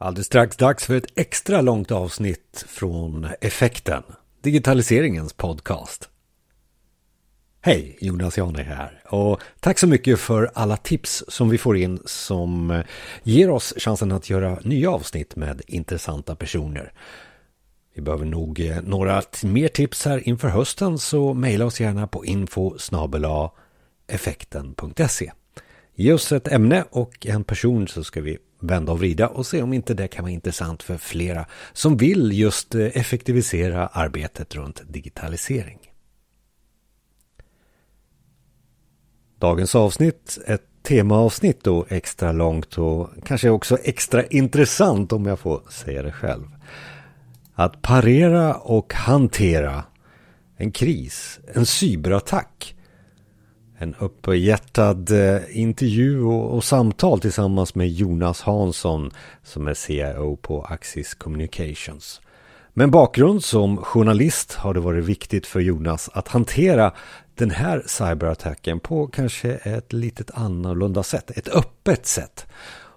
[0.00, 4.02] Alldeles strax dags för ett extra långt avsnitt från Effekten,
[4.42, 6.08] digitaliseringens podcast.
[7.60, 12.02] Hej, Jonas Jane här och tack så mycket för alla tips som vi får in
[12.04, 12.82] som
[13.22, 16.92] ger oss chansen att göra nya avsnitt med intressanta personer.
[17.94, 22.24] Vi behöver nog eh, några mer tips här inför hösten så mejla oss gärna på
[22.24, 22.76] info
[24.06, 25.32] effekten.se.
[25.94, 29.62] Ge oss ett ämne och en person så ska vi vända och vrida och se
[29.62, 34.82] om inte det kan vara intressant för flera som vill just eh, effektivisera arbetet runt
[34.88, 35.78] digitalisering.
[39.38, 45.62] Dagens avsnitt, ett temaavsnitt då extra långt och kanske också extra intressant om jag får
[45.70, 46.46] säga det själv.
[47.54, 49.84] Att parera och hantera
[50.56, 52.74] en kris, en cyberattack
[53.78, 59.10] en upphjärtad eh, intervju och, och, samtal tillsammans med Jonas Hansson
[59.42, 62.20] som är CIO på Axis Communications.
[62.74, 66.92] Med bakgrund som journalist har det varit viktigt för Jonas att hantera
[67.34, 72.46] den här cyberattacken på kanske ett litet annorlunda sätt, ett öppet sätt.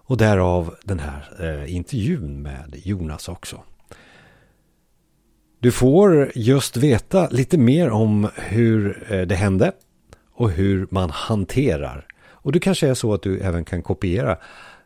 [0.06, 3.64] Och därav den här eh, intervjun med Jonas också.
[5.60, 9.72] Du får just veta lite mer om hur eh, det hände,
[10.42, 12.08] och hur man hanterar.
[12.22, 14.38] Och det kanske är så att du även kan kopiera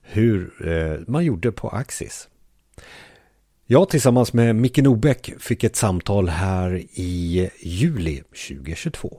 [0.01, 2.27] hur eh, man gjorde på Axis.
[3.65, 9.17] Jag tillsammans med Micke Nobäck fick ett samtal här i juli 2022.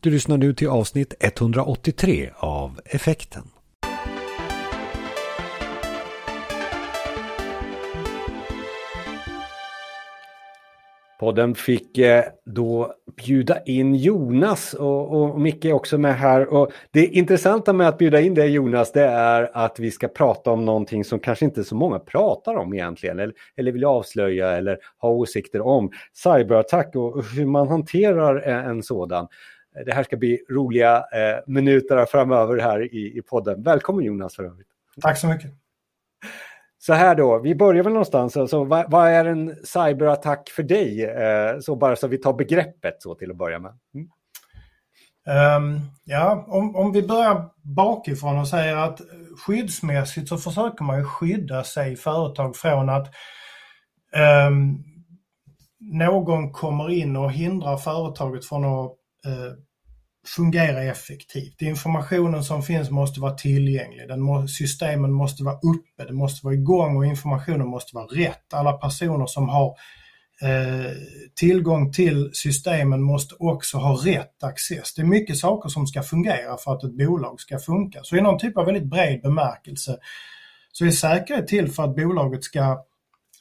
[0.00, 3.42] Du lyssnar nu till avsnitt 183 av Effekten.
[11.18, 16.46] Podden fick eh, då bjuda in Jonas och, och Micke är också med här.
[16.46, 20.50] Och det intressanta med att bjuda in dig Jonas det är att vi ska prata
[20.50, 24.78] om någonting som kanske inte så många pratar om egentligen eller, eller vill avslöja eller
[24.98, 25.90] ha åsikter om.
[26.12, 29.28] Cyberattack och hur man hanterar eh, en sådan.
[29.86, 33.62] Det här ska bli roliga eh, minuter framöver här i, i podden.
[33.62, 34.68] Välkommen Jonas för övrigt.
[35.00, 35.67] Tack så mycket.
[36.78, 38.36] Så här då, vi börjar väl någonstans.
[38.36, 41.04] Alltså, vad, vad är en cyberattack för dig?
[41.04, 43.72] Eh, så bara så vi tar begreppet så till att börja med.
[43.94, 44.08] Mm.
[45.28, 49.00] Um, ja, om, om vi börjar bakifrån och säger att
[49.46, 53.06] skyddsmässigt så försöker man ju skydda sig företag från att
[54.48, 54.84] um,
[55.80, 58.90] någon kommer in och hindrar företaget från att
[59.26, 59.52] uh,
[60.36, 61.62] fungera effektivt.
[61.62, 64.08] Informationen som finns måste vara tillgänglig.
[64.08, 68.54] Den må, systemen måste vara uppe, det måste vara igång och informationen måste vara rätt.
[68.54, 69.76] Alla personer som har
[70.42, 70.92] eh,
[71.34, 74.94] tillgång till systemen måste också ha rätt access.
[74.94, 78.00] Det är mycket saker som ska fungera för att ett bolag ska funka.
[78.02, 79.98] Så i någon typ av väldigt bred bemärkelse
[80.72, 82.60] så är säkerhet till för att bolaget ska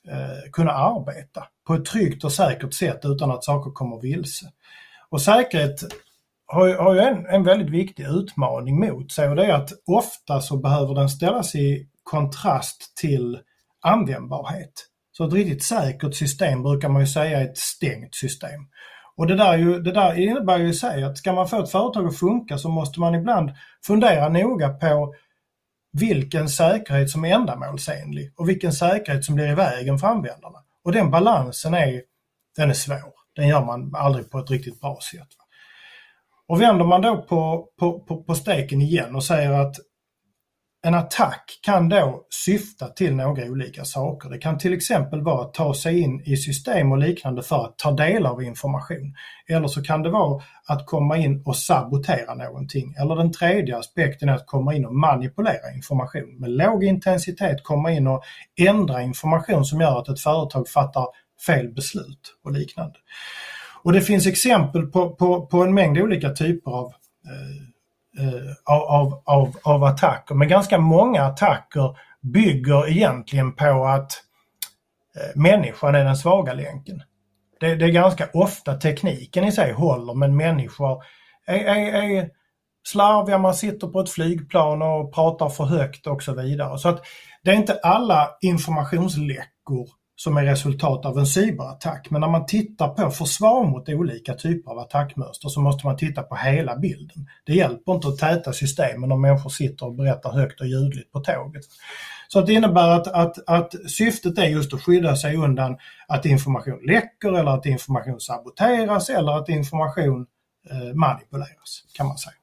[0.08, 4.46] eh, kunna arbeta på ett tryggt och säkert sätt utan att saker kommer vilse.
[5.10, 5.84] Och säkerhet
[6.48, 10.42] har, har ju en, en väldigt viktig utmaning mot sig och det är att ofta
[10.42, 13.40] så behöver den ställas i kontrast till
[13.82, 14.74] användbarhet.
[15.12, 18.62] Så ett riktigt säkert system brukar man ju säga är ett stängt system.
[19.16, 21.72] Och det där, ju, det där innebär ju i sig att ska man få ett
[21.72, 23.52] företag att funka så måste man ibland
[23.88, 25.14] fundera noga på
[25.92, 30.60] vilken säkerhet som är ändamålsenlig och vilken säkerhet som blir i vägen för användarna.
[30.84, 32.02] Och den balansen är,
[32.58, 33.14] den är svår.
[33.36, 35.28] Den gör man aldrig på ett riktigt bra sätt.
[36.48, 39.76] Och vänder man då på, på, på, på steken igen och säger att
[40.88, 44.30] en attack kan då syfta till några olika saker.
[44.30, 47.78] Det kan till exempel vara att ta sig in i system och liknande för att
[47.78, 49.14] ta del av information.
[49.48, 52.96] Eller så kan det vara att komma in och sabotera någonting.
[53.02, 56.40] Eller den tredje aspekten är att komma in och manipulera information.
[56.40, 58.24] Med låg intensitet komma in och
[58.60, 61.06] ändra information som gör att ett företag fattar
[61.46, 63.00] fel beslut och liknande.
[63.88, 66.94] Och det finns exempel på, på, på en mängd olika typer av,
[67.28, 70.36] eh, eh av, av, av attacker.
[70.36, 74.12] Men ganska många attacker bygger egentligen på att
[75.16, 77.04] eh, människan är den svaga länken.
[77.60, 81.04] Det, det, är ganska ofta tekniken i sig håller men människor
[81.46, 82.30] är, är, är
[82.88, 86.78] slarviga, man sitter på ett flygplan och pratar för högt och så vidare.
[86.78, 87.02] Så att
[87.44, 92.10] det är inte alla informationsläckor som är resultat av en cyberattack.
[92.10, 96.24] Men när man tittar på försvar mot olika typer av attackmönster så måste man titta
[96.24, 97.28] på hela bilden.
[97.46, 101.20] Det hjälper inte att täta systemen om människor sitter och berättar högt och ljudligt på
[101.20, 101.66] tåget.
[102.28, 105.78] Så det innebär att, att, att syftet är just att skydda sig undan
[106.08, 110.26] att information läcker eller att information saboteras eller att information
[110.70, 112.34] eh, manipuleras kan man säga.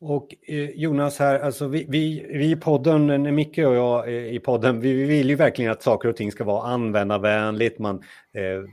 [0.00, 4.40] Och eh, Jonas här, alltså vi, vi, vi i podden, Micke och jag eh, i
[4.40, 7.78] podden, vi vill ju verkligen att saker och ting ska vara användarvänligt.
[7.78, 7.96] Man
[8.34, 8.70] eh,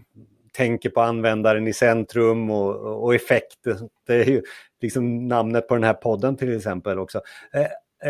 [0.52, 3.58] tänker på användaren i centrum och, och effekt.
[4.08, 4.42] Det är ju
[4.82, 7.22] liksom namnet på den här podden till exempel också.
[7.54, 7.62] Eh,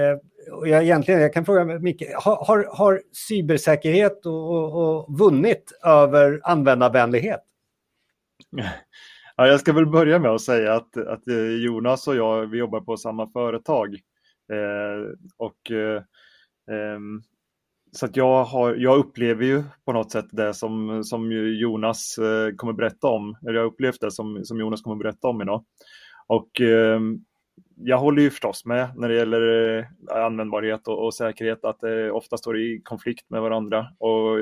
[0.02, 0.18] eh,
[0.66, 6.40] jag, egentligen, jag kan fråga Micke, har, har, har cybersäkerhet och, och, och vunnit över
[6.44, 7.42] användarvänlighet?
[9.40, 12.58] Ja, jag ska väl börja med att säga att, att eh, Jonas och jag, vi
[12.58, 13.96] jobbar på samma företag.
[14.54, 16.04] Eh, och, eh,
[16.72, 17.22] ehm,
[17.92, 22.56] så att jag, har, jag upplever ju på något sätt det som, som Jonas eh,
[22.56, 23.38] kommer berätta om.
[23.42, 25.66] Eller jag har upplevt det som, som Jonas kommer berätta om idag.
[26.28, 27.00] Och eh,
[27.76, 32.12] jag håller ju förstås med när det gäller eh, användbarhet och, och säkerhet att det
[32.12, 33.88] ofta står i konflikt med varandra.
[34.00, 34.38] Och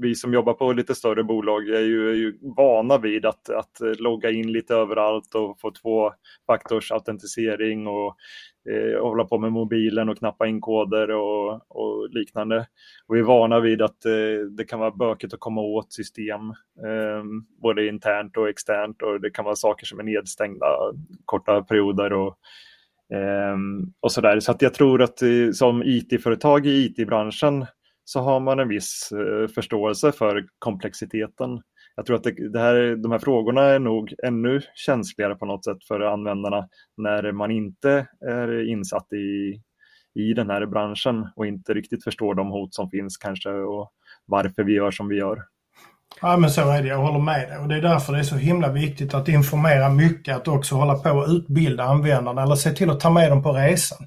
[0.00, 3.80] vi som jobbar på lite större bolag är ju, är ju vana vid att, att
[3.80, 8.16] eh, logga in lite överallt och få tvåfaktorsautentisering och
[8.70, 12.66] eh, hålla på med mobilen och knappa in koder och, och, liknande.
[13.06, 16.50] Och vi är vana vid att eh, det kan vara bökigt att komma åt system,
[16.86, 17.22] eh,
[17.62, 20.66] både internt och externt och det kan vara saker som är nedstängda
[21.24, 22.38] korta perioder och
[23.14, 24.40] ehm, och sådär.
[24.40, 27.66] Så att jag tror att eh, som IT-företag i IT-branschen
[28.04, 31.62] så har man en viss eh, förståelse för komplexiteten.
[31.96, 35.64] Jag tror att det, det här, de här frågorna är nog ännu känsligare på något
[35.64, 39.60] sätt för användarna när man inte är insatt i,
[40.20, 43.90] i den här branschen och inte riktigt förstår de hot som finns kanske och
[44.26, 45.44] varför vi gör som vi gör.
[46.22, 47.58] Ja men så är det, jag håller med dig.
[47.58, 50.94] Och det är därför det är så himla viktigt att informera mycket, att också hålla
[50.94, 54.06] på och utbilda användarna eller se till att ta med dem på resan.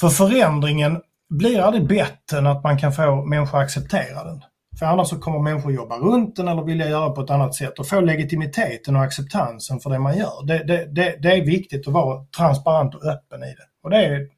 [0.00, 4.42] För förändringen blir aldrig bättre än att man kan få människor att acceptera den.
[4.78, 7.78] För annars så kommer människor jobba runt den eller vilja göra på ett annat sätt
[7.78, 10.46] och få legitimiteten och acceptansen för det man gör.
[10.46, 13.66] Det, det, det, det är viktigt att vara transparent och öppen i det.
[13.82, 14.28] Och det är,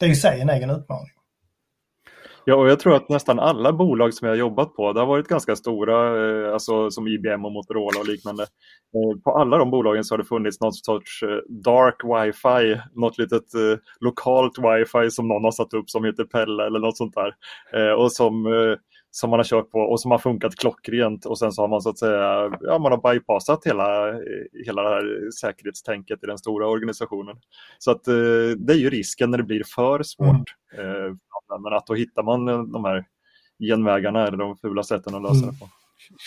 [0.00, 1.10] det är i sig en egen utmaning.
[2.44, 5.06] Ja, och jag tror att nästan alla bolag som jag har jobbat på, det har
[5.06, 5.96] varit ganska stora,
[6.46, 8.42] eh, alltså som IBM och Motorola och liknande.
[8.42, 13.18] Eh, på alla de bolagen så har det funnits någon sorts eh, dark wifi, något
[13.18, 13.44] litet
[14.00, 17.34] lokalt wifi som någon har satt upp som heter Pelle eller något sånt där.
[17.96, 18.46] Och som
[19.12, 21.80] som man har kört på och som har funkat klockrent och sen så har man
[21.80, 24.12] så att säga, ja man har bypassat hela,
[24.66, 27.36] hela det här säkerhetstänket i den stora organisationen.
[27.78, 28.04] Så att
[28.56, 30.54] det är ju risken när det blir för svårt.
[30.78, 31.18] Mm
[31.58, 33.04] men att då hittar man de här
[33.58, 35.68] genvägarna eller de fula sätten att lösa det på.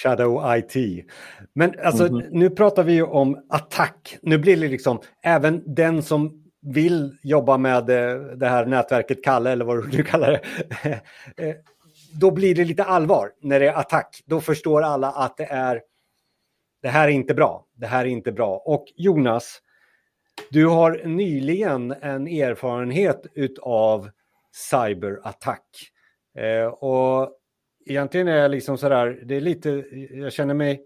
[0.04, 1.06] Shadow IT.
[1.54, 2.30] Men alltså mm -hmm.
[2.32, 4.18] nu pratar vi ju om attack.
[4.22, 9.52] Nu blir det liksom även den som vill jobba med eh, det här nätverket Kalle
[9.52, 10.42] eller vad du kallar det.
[11.38, 11.56] Eh,
[12.20, 14.24] då blir det lite allvar när det är attack.
[14.26, 15.82] Då förstår alla att det är
[16.82, 17.66] det här är inte bra.
[17.76, 18.58] Det här är inte bra.
[18.58, 19.62] Och Jonas,
[20.50, 24.10] du har nyligen en erfarenhet utav
[24.54, 25.66] cyberattack.
[26.38, 27.32] Eh, och
[27.86, 29.70] egentligen är jag liksom sådär, det är lite,
[30.12, 30.86] jag känner mig,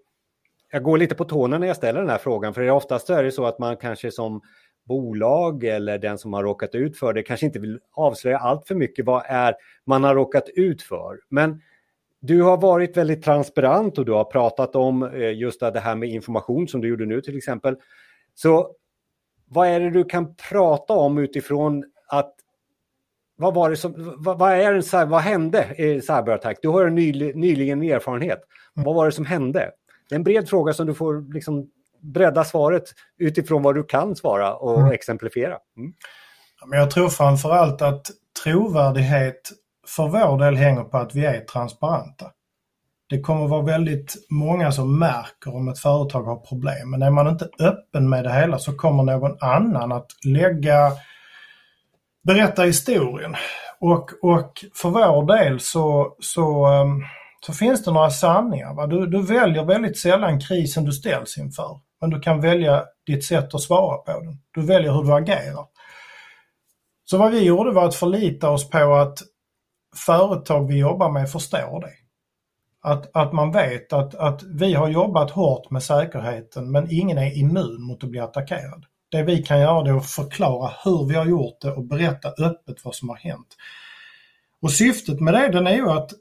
[0.72, 3.32] jag går lite på tårna när jag ställer den här frågan, för oftast är det
[3.32, 4.42] så att man kanske som
[4.88, 8.76] bolag eller den som har råkat ut för det kanske inte vill avslöja allt för
[8.76, 9.56] mycket vad är
[9.86, 11.20] man har råkat ut för.
[11.30, 11.62] Men
[12.20, 16.10] du har varit väldigt transparent och du har pratat om eh, just det här med
[16.10, 17.76] information som du gjorde nu till exempel.
[18.36, 18.76] Så
[19.46, 21.84] vad är det du kan prata om utifrån
[23.38, 26.58] vad var det som, vad, vad är en, vad hände i cyberattack?
[26.62, 28.40] Du har en ny, nyligen erfarenhet.
[28.76, 28.86] Mm.
[28.86, 29.72] Vad var det som hände?
[30.10, 31.70] Det är en bred fråga som du får liksom
[32.02, 32.84] bredda svaret
[33.18, 34.92] utifrån vad du kan svara och mm.
[34.92, 35.58] exemplifiera.
[35.78, 35.94] Mm.
[36.66, 38.08] Men jag tror framförallt att
[38.44, 39.52] trovärdighet
[39.88, 42.26] för vår del hänger på att vi är transparenta.
[43.10, 47.28] Det kommer vara väldigt många som märker om ett företag har problem, men är man
[47.28, 50.92] inte öppen med det hela så kommer någon annan att lägga
[52.28, 53.36] berätta historien.
[53.80, 57.02] Och, och för vår del så, så, ehm,
[57.46, 58.74] så finns det några sanningar.
[58.74, 58.88] Va?
[58.88, 61.80] Du, du väljer väldigt sällan krisen du ställs inför.
[62.02, 64.38] Men du kan välja ditt sätt att svara på den.
[64.54, 65.66] Du väljer hur du agerar.
[67.06, 69.20] Så vad vi gjorde var att förlita oss på att
[70.06, 71.94] företag vi jobbar med förstår det.
[72.82, 77.38] Att, att man vet att, att vi har jobbat hårt med säkerheten men ingen är
[77.38, 78.86] immun mot att bli attackerad.
[79.10, 82.76] Det vi kan göra är att förklara hur vi har gjort det och berätta öppet
[82.84, 83.48] vad som har hänt.
[84.62, 86.12] Och syftet med det den är ju att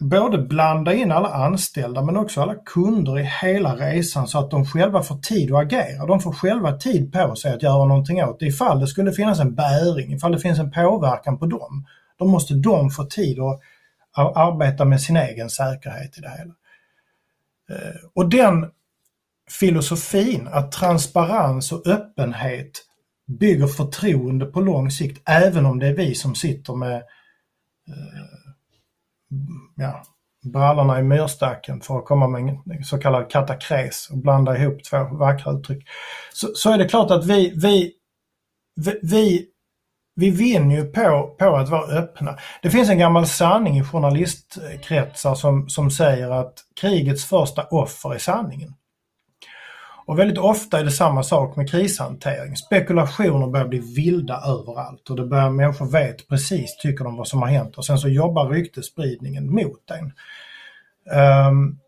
[0.00, 4.66] både blanda in alla anställda men också alla kunder i hela resan så att de
[4.66, 6.06] själva får tid att agera.
[6.06, 9.40] De får själva tid på sig att göra någonting åt det ifall det skulle finnas
[9.40, 11.86] en bäring, ifall det finns en påverkan på dem.
[12.18, 16.54] Då måste de få tid att arbeta med sin egen säkerhet i det hela.
[17.70, 18.70] Eh, och den
[19.60, 22.70] filosofin att transparens och öppenhet
[23.26, 28.22] bygger förtroende på lång sikt, även om det är vi som sitter med eh,
[29.76, 30.02] ja,
[30.44, 35.04] brallorna i myrstacken för att komma med en så kallad katakres och blanda ihop två
[35.04, 35.88] vackra uttryck.
[36.32, 37.92] Så, så är det klart att vi, vi,
[39.02, 39.46] vi,
[40.14, 42.38] vi vinner ju på, på att vara öppna.
[42.62, 48.18] Det finns en gammal sanning i journalistkretsar som, som säger att krigets första offer är
[48.18, 48.74] sanningen.
[50.12, 52.56] Och väldigt ofta är det samma sak med krishantering.
[52.56, 57.42] Spekulationer börjar bli vilda överallt och det börjar, människor vet precis, tycker de vad som
[57.42, 60.12] har hänt och sen så jobbar ryktesspridningen mot en.
[61.48, 61.78] Um,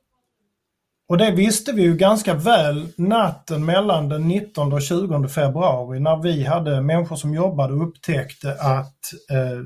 [1.08, 6.22] och det visste vi ju ganska väl natten mellan den 19 och 20 februari när
[6.22, 9.60] vi hade människor som jobbade och upptäckte att eh,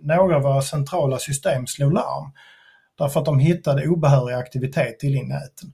[0.00, 2.32] några av våra centrala system slog larm.
[2.98, 5.72] Därför att de hittade obehörig aktivitet i linnäten.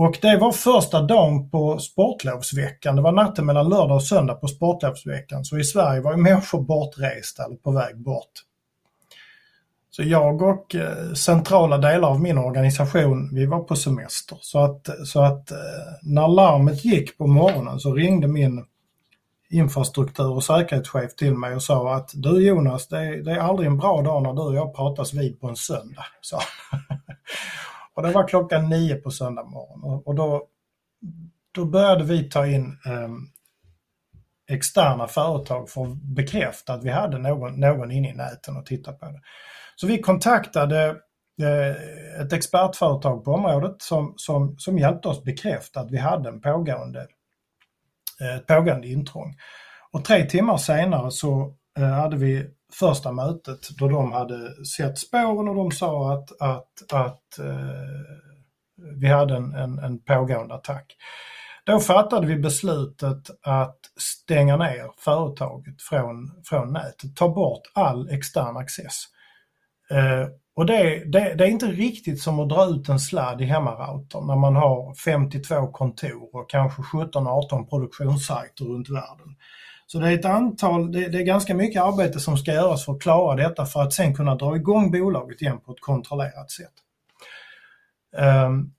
[0.00, 2.96] Och det var första dagen på sportlovsveckan.
[2.96, 5.44] Det var natten mellan lördag och söndag på sportlovsveckan.
[5.44, 8.30] Så i Sverige var ju människor bortresta eller på väg bort.
[9.90, 14.38] Så jag och eh, centrala delar av min organisation, vi var på semester.
[14.40, 15.58] Så att, så att eh,
[16.02, 18.64] när larmet gick på morgonen så ringde min
[19.50, 23.66] infrastruktur och säkerhetschef till mig och sa att du Jonas, det är, det är aldrig
[23.66, 26.04] en bra dag när du och jag pratas vid på en söndag.
[26.20, 26.40] Så.
[27.98, 30.46] Och det var klockan nio på söndag morgon och, och då,
[31.52, 33.08] då började vi ta in eh,
[34.56, 38.92] externa företag för att bekräfta att vi hade någon, någon inne i näten och titta
[38.92, 39.20] på det.
[39.76, 40.88] Så vi kontaktade
[41.42, 46.40] eh, ett expertföretag på området som, som, som hjälpte oss bekräfta att vi hade en
[46.40, 47.06] pågående,
[48.20, 49.36] eh, ett pågående intrång.
[49.92, 55.48] Och tre timmar senare så Eh, hade vi första mötet då de hade sett spåren
[55.48, 58.18] och de sa att, att, att eh,
[59.00, 60.96] vi hade en, en, en pågående attack.
[61.64, 68.56] Då fattade vi beslutet att stänga ner företaget från, från nätet, ta bort all extern
[68.56, 69.04] access.
[69.90, 73.44] Eh, och det, det, det, är inte riktigt som att dra ut en sladd i
[73.44, 79.36] hemmaroutern när man har 52 kontor och kanske 17-18 produktionssajter runt världen.
[79.92, 82.92] Så det är ett antal, det, det, är ganska mycket arbete som ska göras för
[82.92, 86.72] att klara detta för att sen kunna dra igång bolaget igen på ett kontrollerat sätt.
[88.46, 88.74] Um,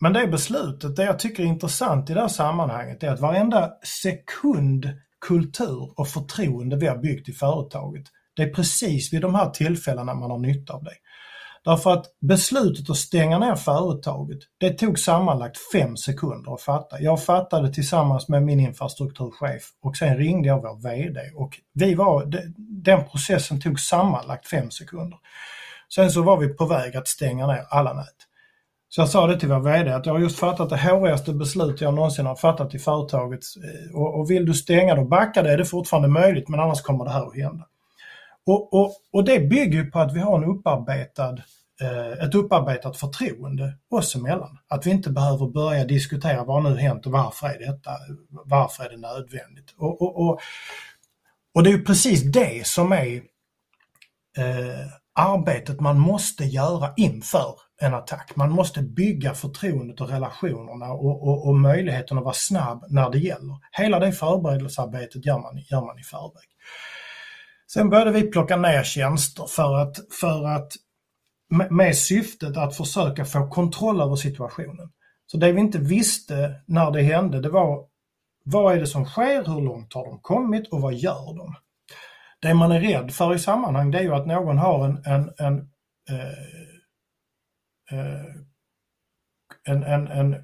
[0.00, 3.72] men det beslutet, det jag tycker är intressant i det här sammanhanget är att varenda
[4.02, 4.88] sekund
[5.26, 8.04] kultur och förtroende vi har byggt i företaget,
[8.36, 10.94] det är precis vid de här tillfällena man har nytta av det.
[11.64, 17.00] Därför att beslutet att stänga ner företaget, det tog sammanlagt fem sekunder att fatta.
[17.00, 22.32] Jag fattade tillsammans med min infrastrukturchef och sen ringde jag vår VD och vi var,
[22.84, 25.18] den processen tog sammanlagt fem sekunder.
[25.94, 28.26] Sen så var vi på väg att stänga ner alla nät.
[28.88, 31.80] Så jag sa det till vår VD att jag har just fattat det hårigaste beslut
[31.80, 35.52] jag någonsin har fattat i företaget eh, och, och vill du stänga då backa det
[35.52, 37.66] är det fortfarande möjligt men annars kommer det här att hända.
[38.46, 41.36] Och, och, och det bygger på att vi har en upparbetad,
[41.80, 44.58] eh, ett upparbetat förtroende oss emellan.
[44.68, 47.90] Att vi inte behöver börja diskutera vad nu hänt och varför är detta,
[48.44, 49.74] varför är det nödvändigt.
[49.76, 50.40] Och, och, och,
[51.54, 53.14] och det är precis det som är
[54.38, 58.36] eh, arbetet man måste göra inför en attack.
[58.36, 63.18] Man måste bygga förtroendet och relationerna och, och, och möjligheten att vara snabb när det
[63.18, 63.58] gäller.
[63.72, 66.48] Hela det förberedelsearbetet gör man, gör man i förväg.
[67.72, 70.72] Sen började vi plocka ner tjänster för att, för att
[71.70, 74.92] med syftet att försöka få kontroll över situationen.
[75.26, 77.86] Så det vi inte visste när det hände, det var
[78.44, 81.54] vad är det som sker, hur långt har de kommit och vad gör de?
[82.40, 85.32] Det man är rädd för i sammanhang det är ju att någon har en, en,
[85.38, 85.58] en,
[86.10, 86.38] eh,
[87.98, 88.24] eh,
[89.64, 90.36] en, en, en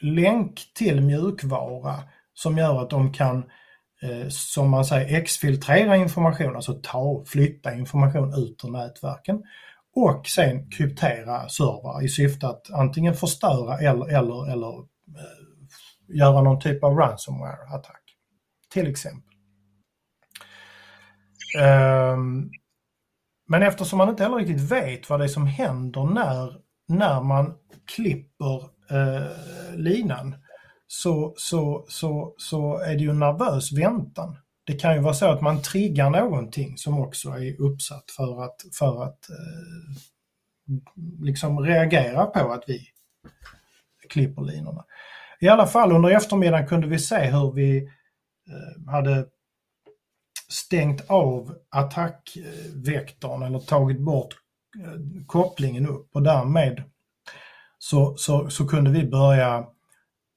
[0.00, 1.94] länk till mjukvara
[2.34, 3.59] som gör att de kan Eh,
[4.02, 9.42] Eh, som man säger exfiltrera information, alltså ta, flytta information ut ur nätverken
[9.96, 16.60] och sen kryptera servrar i syfte att antingen förstöra eller, eller, eller eh, göra någon
[16.60, 18.02] typ av ransomware-attack.
[18.72, 19.30] Till exempel.
[21.58, 22.50] Um,
[23.48, 27.54] men eftersom man inte heller riktigt vet vad det är som händer när, när man
[27.94, 30.34] klipper eh, linan
[30.92, 34.36] så, så, så, så är det ju nervös väntan.
[34.66, 38.56] Det kan ju vara så att man triggar någonting som också är uppsatt för att,
[38.78, 39.96] för att eh,
[41.20, 42.80] liksom reagera på att vi
[44.08, 44.84] klipper linorna.
[45.40, 49.26] I alla fall under eftermiddagen kunde vi se hur vi eh, hade
[50.48, 54.34] stängt av attackvektorn eller tagit bort
[54.80, 56.82] eh, kopplingen upp och därmed
[57.78, 59.66] så, så, så kunde vi börja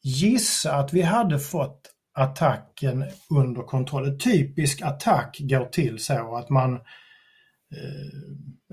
[0.03, 4.07] gissa att vi hade fått attacken under kontroll.
[4.07, 6.81] En typisk attack går till så att man eh,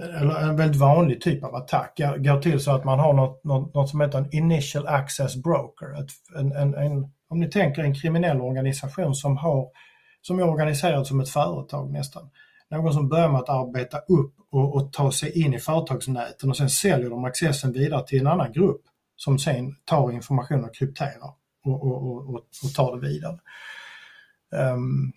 [0.05, 3.75] eller en väldigt vanlig typ av attack går till så att man har något, något,
[3.75, 6.01] något som heter en initial access broker.
[6.03, 6.93] Ett, en, en, en,
[7.29, 9.69] om ni tänker en kriminell organisation som, har,
[10.23, 12.31] som är organiserad som ett företag nästan.
[12.71, 16.57] Någon som börjar med att arbeta upp och, och ta sig in i företagsnäten och
[16.57, 18.83] sen säljer de accessen vidare till en annan grupp
[19.25, 21.35] som sen tar information och krypterar
[21.65, 22.35] och, och, och,
[22.65, 23.39] och tar det vidare.
[24.73, 25.13] Um,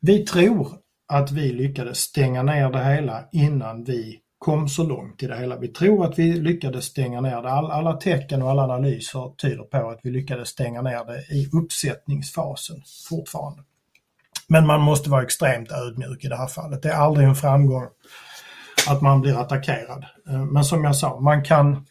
[0.00, 0.78] vi tror
[1.08, 5.58] att vi lyckades stänga ner det hela innan vi kom så långt i det hela.
[5.58, 7.50] Vi tror att vi lyckades stänga ner det.
[7.50, 11.48] All, alla tecken och alla analyser tyder på att vi lyckades stänga ner det i
[11.52, 13.62] uppsättningsfasen fortfarande.
[14.48, 16.82] Men man måste vara extremt ödmjuk i det här fallet.
[16.82, 17.86] Det är aldrig en framgång
[18.88, 20.04] att man blir attackerad.
[20.28, 21.86] Ehm, men som jag sa, man kan,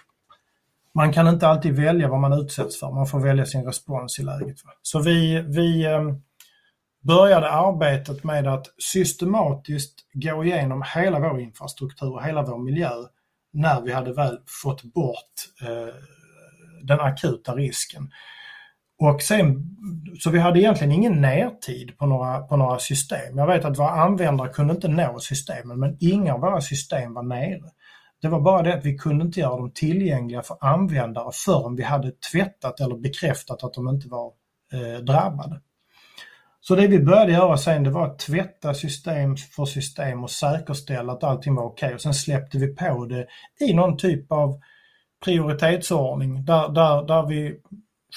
[0.95, 2.91] man kan inte alltid välja vad man utsätts för.
[2.91, 4.57] Man får välja sin respons i läget.
[4.81, 6.21] Så vi, vi ehm,
[7.01, 12.91] började arbetet med att systematiskt gå igenom hela vår infrastruktur och hela vår miljö
[13.53, 15.93] när vi hade väl fått bort eh,
[16.83, 18.11] den akuta risken.
[19.01, 19.77] Och sen,
[20.19, 23.37] så vi hade egentligen ingen närtid på några, på några system.
[23.37, 27.23] Jag vet att våra användare kunde inte nå systemen men inga av våra system var
[27.23, 27.69] nere.
[28.21, 31.83] Det var bara det att vi kunde inte göra dem tillgängliga för användare förrän vi
[31.83, 34.31] hade tvättat eller bekräftat att de inte var
[34.73, 35.61] eh, drabbade.
[36.61, 41.13] Så det vi började göra sen det var att tvätta system för system och säkerställa
[41.13, 41.95] att allting var okej okay.
[41.95, 43.27] och sen släppte vi på det
[43.59, 44.61] i någon typ av
[45.25, 47.59] prioritetsordning där, där, där vi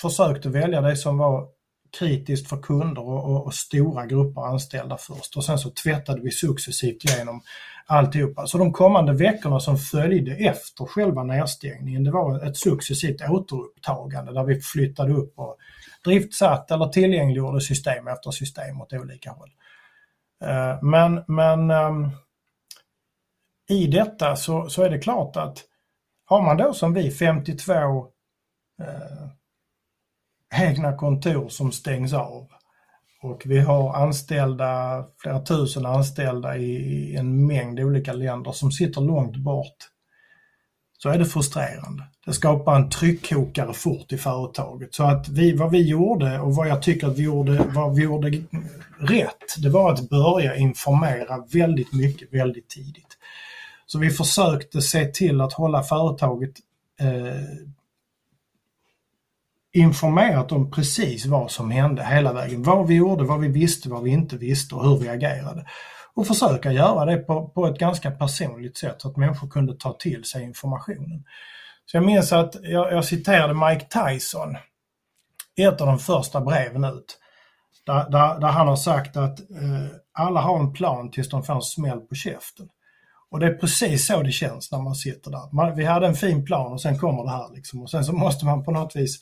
[0.02, 1.48] försökte välja det som var
[1.98, 6.30] kritiskt för kunder och, och, och, stora grupper anställda först och sen så tvättade vi
[6.30, 7.42] successivt igenom
[7.86, 8.46] alltihopa.
[8.46, 14.44] Så de kommande veckorna som följde efter själva nedstängningen det var ett successivt återupptagande där
[14.44, 15.56] vi flyttade upp och
[16.04, 19.50] driftsatt eller tillgängliggjorde system efter system åt olika håll.
[20.44, 22.10] Eh, men, men ehm,
[23.68, 25.58] i detta så, så är det klart att
[26.24, 27.72] har man då som vi 52
[28.82, 29.28] eh,
[30.52, 32.48] egna kontor som stängs av
[33.22, 39.36] och vi har anställda, flera tusen anställda i en mängd olika länder som sitter långt
[39.36, 39.76] bort
[40.98, 42.02] så är det frustrerande.
[42.24, 44.94] Det skapar en tryckkokare fort i företaget.
[44.94, 48.02] Så att vi, vad vi gjorde och vad jag tycker att vi gjorde, vad vi
[48.02, 48.42] gjorde
[48.98, 53.18] rätt, det var att börja informera väldigt mycket väldigt tidigt.
[53.86, 56.52] Så vi försökte se till att hålla företaget
[57.00, 57.66] eh,
[59.72, 62.62] informerat om precis vad som hände hela vägen.
[62.62, 65.66] Vad vi gjorde, vad vi visste, vad vi inte visste och hur vi agerade
[66.14, 69.92] och försöka göra det på, på ett ganska personligt sätt så att människor kunde ta
[69.92, 71.24] till sig informationen.
[71.86, 74.56] Så jag minns att jag, jag citerade Mike Tyson
[75.56, 77.18] i ett av de första breven ut.
[77.86, 81.54] Där, där, där han har sagt att eh, alla har en plan tills de får
[81.54, 82.68] en smäll på käften.
[83.30, 85.54] Och det är precis så det känns när man sitter där.
[85.54, 87.82] Man, vi hade en fin plan och sen kommer det här liksom.
[87.82, 89.20] Och sen så måste man på något vis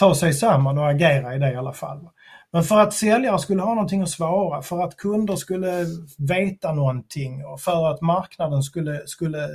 [0.00, 2.08] ta sig samman och agera i det i alla fall.
[2.52, 5.86] Men för att säljare skulle ha någonting att svara, för att kunder skulle
[6.18, 9.48] veta någonting och för att marknaden skulle, skulle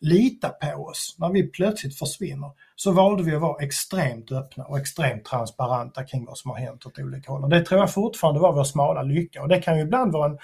[0.00, 4.78] lita på oss när vi plötsligt försvinner, så valde vi att vara extremt öppna och
[4.78, 7.44] extremt transparenta kring vad som har hänt åt olika håll.
[7.44, 10.30] Och det tror jag fortfarande var vår smala lycka och det kan ju ibland vara
[10.30, 10.38] en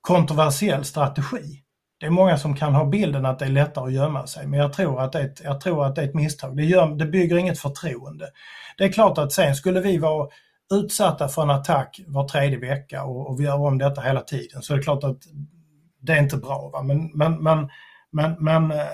[0.00, 1.63] kontroversiell strategi.
[2.04, 4.60] Det är många som kan ha bilden att det är lättare att gömma sig, men
[4.60, 6.56] jag tror att det är ett, jag tror att det är ett misstag.
[6.56, 8.28] Det, gör, det bygger inget förtroende.
[8.78, 10.28] Det är klart att sen skulle vi vara
[10.74, 14.62] utsatta för en attack var tredje vecka och, och vi gör om detta hela tiden
[14.62, 15.18] så är det klart att
[16.00, 16.70] det är inte bra.
[16.72, 16.82] Va?
[16.82, 17.68] Men, men, men,
[18.12, 18.86] men, men, eh,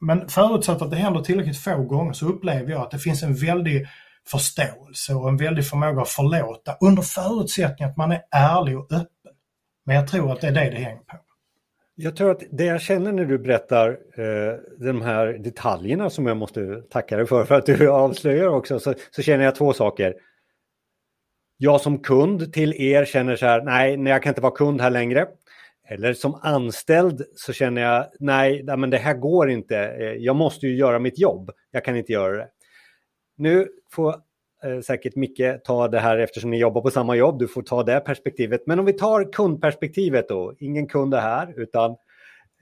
[0.00, 3.34] men förutsatt att det händer tillräckligt få gånger så upplever jag att det finns en
[3.34, 3.86] väldig
[4.30, 9.32] förståelse och en väldig förmåga att förlåta under förutsättning att man är ärlig och öppen.
[9.86, 11.16] Men jag tror att det är det det hänger på.
[12.00, 16.36] Jag tror att det jag känner när du berättar eh, de här detaljerna som jag
[16.36, 20.14] måste tacka dig för, för att du avslöjar också, så, så känner jag två saker.
[21.56, 24.80] Jag som kund till er känner så här, nej, nej jag kan inte vara kund
[24.80, 25.26] här längre.
[25.88, 29.78] Eller som anställd så känner jag, nej, nej men det här går inte.
[29.78, 31.50] Eh, jag måste ju göra mitt jobb.
[31.70, 32.48] Jag kan inte göra det.
[33.36, 34.14] Nu får
[34.64, 37.38] eh, säkert Micke ta det här eftersom ni jobbar på samma jobb.
[37.38, 38.66] Du får ta det perspektivet.
[38.66, 40.54] Men om vi tar kundperspektivet då.
[40.58, 41.90] Ingen kund är här utan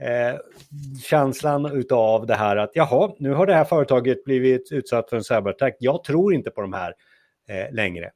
[0.01, 0.39] eh,
[1.03, 5.25] känslan utav det här att jaha, nu har det här företaget blivit utsatt för en
[5.25, 5.77] cyberattack.
[5.79, 6.95] Jag tror inte på de här
[7.49, 8.11] eh, längre.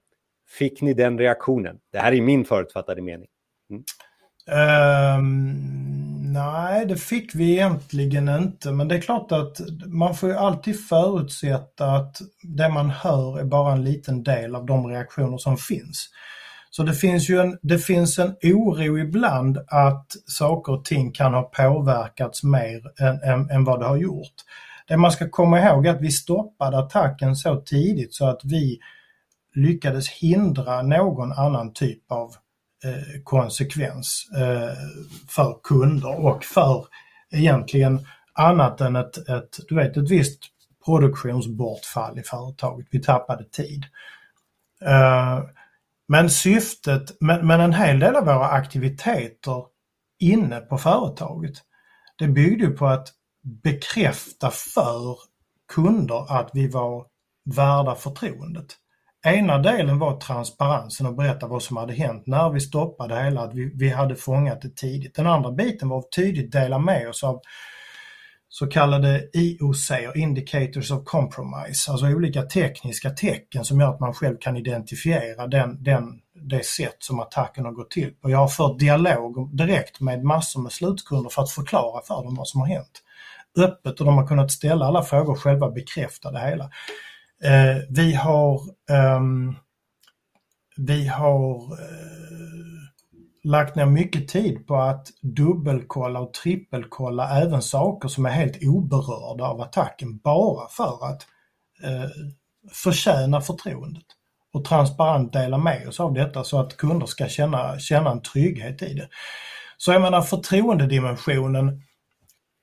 [0.49, 1.79] Fick ni den reaktionen?
[1.93, 3.29] Det här är min förutfattade mening.
[3.71, 3.85] Mm.
[5.19, 5.80] Um,
[6.33, 10.89] Nej, det fick vi egentligen inte, men det är klart att man får ju alltid
[10.89, 16.09] förutsätta att det man hör är bara en liten del av de reaktioner som finns.
[16.71, 21.35] Så det finns ju en, det finns en oro ibland att saker och ting kan
[21.35, 24.35] ha påverkats mer än, än, än vad det har gjort.
[24.89, 28.79] Det man ska komma ihåg är att vi stoppade attacken så tidigt så att vi
[29.55, 32.35] lyckades hindra någon annan typ av
[32.85, 34.77] Eh, konsekvens eh,
[35.29, 36.87] för kunder och för
[37.31, 40.41] egentligen annat än ett, ett, du vet, ett visst
[40.85, 42.87] produktionsbortfall i företaget.
[42.91, 43.85] Vi tappade tid.
[44.85, 45.41] Eh,
[46.09, 49.65] men syftet, men, men en hel del av våra aktiviteter
[50.19, 51.55] inne på företaget,
[52.19, 53.09] det byggde ju på att
[53.43, 55.19] bekräfta för
[55.73, 57.07] kunder att vi var
[57.45, 58.77] värda förtroendet.
[59.27, 63.55] Ena delen var transparensen och berätta vad som hade hänt när vi stoppade hela, att
[63.55, 65.15] vi, vi hade fångat det tidigt.
[65.15, 67.41] Den andra biten var att tydligt dela med oss av
[68.49, 74.37] så kallade IOC, Indicators of Compromise, alltså olika tekniska tecken som gör att man själv
[74.41, 76.05] kan identifiera den, den,
[76.35, 78.31] det sätt som attacken har gått till på.
[78.31, 82.49] Jag har fört dialog direkt med massor med slutkunder för att förklara för dem vad
[82.49, 83.03] som har hänt.
[83.59, 86.71] Öppet och de har kunnat ställa alla frågor själva, bekräfta det hela.
[87.45, 88.61] Eh, vi har,
[89.17, 89.57] um,
[90.77, 92.61] vi har eh,
[93.45, 99.45] lagt ner mycket tid på att dubbelkolla och trippelkolla även saker som är helt oberörda
[99.45, 101.27] av attacken bara för att
[101.83, 102.11] eh,
[102.73, 104.05] förtjäna förtroendet
[104.53, 108.83] och transparent dela med oss av detta så att kunder ska känna, känna en trygghet
[108.83, 109.09] i det.
[109.77, 111.83] Så jag menar förtroendedimensionen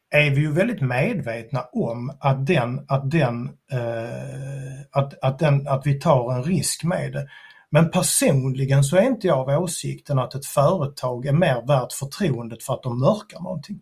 [0.09, 5.87] är vi ju väldigt medvetna om att den, att den, eh, att, att den, att
[5.87, 7.27] vi tar en risk med det.
[7.69, 12.63] Men personligen så är inte jag av åsikten att ett företag är mer värt förtroendet
[12.63, 13.79] för att de mörkar någonting.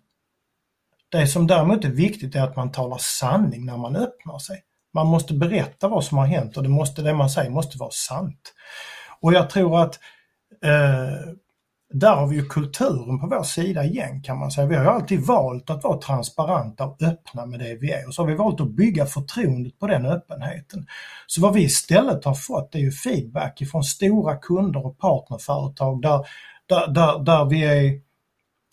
[1.10, 4.64] Det som däremot är viktigt är att man talar sanning när man öppnar sig.
[4.94, 7.92] Man måste berätta vad som har hänt och det, måste, det man säger måste vara
[7.92, 8.54] sant.
[9.22, 10.00] Och jag tror att
[10.64, 11.34] eh,
[12.00, 14.68] där har vi ju kulturen på vår sida igen kan man säga.
[14.68, 18.14] Vi har ju alltid valt att vara transparenta och öppna med det vi är och
[18.14, 20.86] så har vi valt att bygga förtroendet på den öppenheten.
[21.28, 26.26] Så vad vi istället har fått är ju feedback ifrån stora kunder och partnerföretag där,
[26.70, 27.86] där, där, där vi är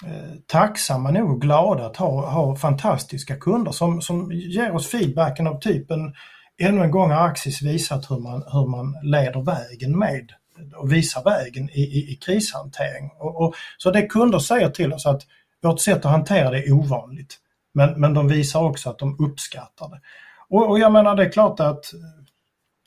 [0.06, 5.46] eh, tacksamma nog och glada att ha, ha fantastiska kunder som, som ger oss feedbacken
[5.46, 6.14] av typen
[6.62, 10.32] ännu en gång har Axis visat hur man, hur man leder vägen med
[10.76, 13.10] och visar vägen i, i, i krishantering.
[13.18, 15.22] Och, och, så det kunder säger till oss att
[15.62, 17.38] vårt sätt att hantera det är ovanligt.
[17.74, 20.00] Men, men de visar också att de uppskattar det.
[20.48, 22.00] Och, och jag menar det är klart att eh,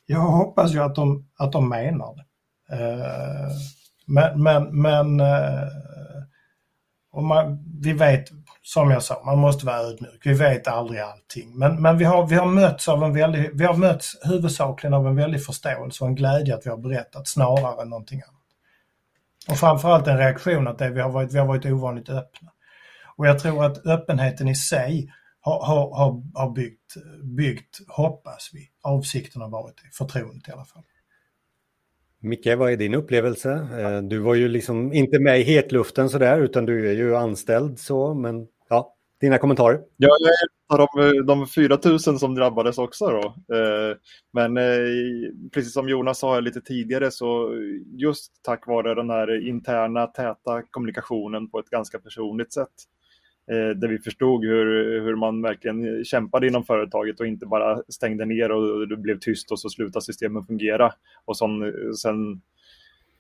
[0.06, 2.26] jag hoppas ju att de, att de menar det.
[2.76, 3.52] Eh,
[4.06, 5.68] men men, men eh,
[7.12, 8.30] och man, vi vet
[8.68, 10.26] som jag sa, man måste vara ödmjuk.
[10.26, 11.58] Vi vet aldrig allting.
[11.58, 15.08] Men, men vi, har, vi har mötts av en väldig, vi har mötts huvudsakligen av
[15.08, 18.42] en väldig förståelse och en glädje att vi har berättat snarare än någonting annat.
[19.50, 22.52] Och framförallt en reaktion att det, vi, har varit, vi har varit ovanligt öppna.
[23.16, 29.42] Och jag tror att öppenheten i sig har, har, har, byggt, byggt, hoppas vi, avsikten
[29.42, 30.84] har varit det, förtroendet i alla fall.
[32.20, 33.52] Micke, vad är din upplevelse?
[33.52, 37.80] Eh, du var ju liksom inte med i hetluften sådär, utan du är ju anställd
[37.80, 39.80] så, men ja, dina kommentarer?
[39.98, 43.56] Ja, jag är av de, de 4 000 som drabbades också då.
[43.56, 43.98] Eh,
[44.34, 44.84] men eh,
[45.54, 47.52] precis som Jonas sa lite tidigare så
[47.98, 52.74] just tack vare den här interna täta kommunikationen på ett ganska personligt sätt
[53.52, 58.26] Eh, där vi förstod hur, hur man verkligen kämpade inom företaget och inte bara stängde
[58.26, 60.94] ner och det blev tyst och så slutade systemen fungera.
[61.26, 62.42] Och som, sen,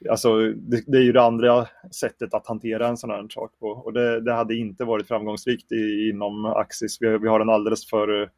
[0.09, 1.67] alltså, det, det, är ju det andra
[1.99, 5.71] sättet att hantera en sån här sak på och det, det hade inte varit framgångsrikt
[5.71, 6.97] i, inom Axis.
[6.99, 8.29] Vi, vi, har en alldeles för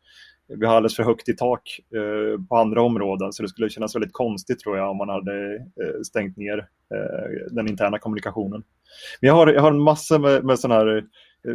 [0.47, 3.95] vi har alldeles för högt i tak eh, på andra områden så det skulle kännas
[3.95, 6.57] väldigt konstigt tror jag om man hade eh, stängt ner
[6.93, 8.63] eh, den interna kommunikationen.
[9.21, 11.03] Men jag har, jag har en massa med, med sådana här eh,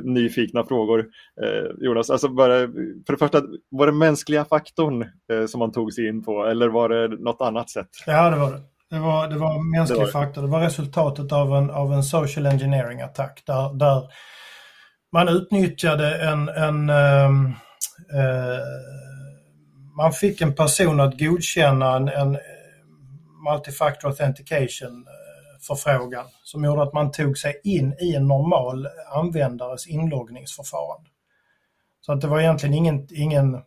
[0.03, 1.01] nyfikna frågor.
[1.43, 2.59] Eh, Jonas, alltså bara,
[3.07, 6.69] för det första, var det mänskliga faktorn eh, som man tog sig in på eller
[6.69, 7.91] var det något annat sätt?
[8.07, 8.61] Ja, det var det.
[8.93, 10.43] Det var, det var mänsklig det var faktor.
[10.43, 14.11] Det var resultatet av en, av en social engineering-attack där, där
[15.13, 17.47] man utnyttjade en, en um,
[18.15, 18.59] uh,
[19.97, 22.39] man fick en person att godkänna en, en
[23.51, 25.07] multifactor authentication
[25.67, 31.11] förfrågan som gjorde att man tog sig in i en normal användares inloggningsförfarande.
[32.01, 33.61] Så att det var egentligen ingen, ingen, eh,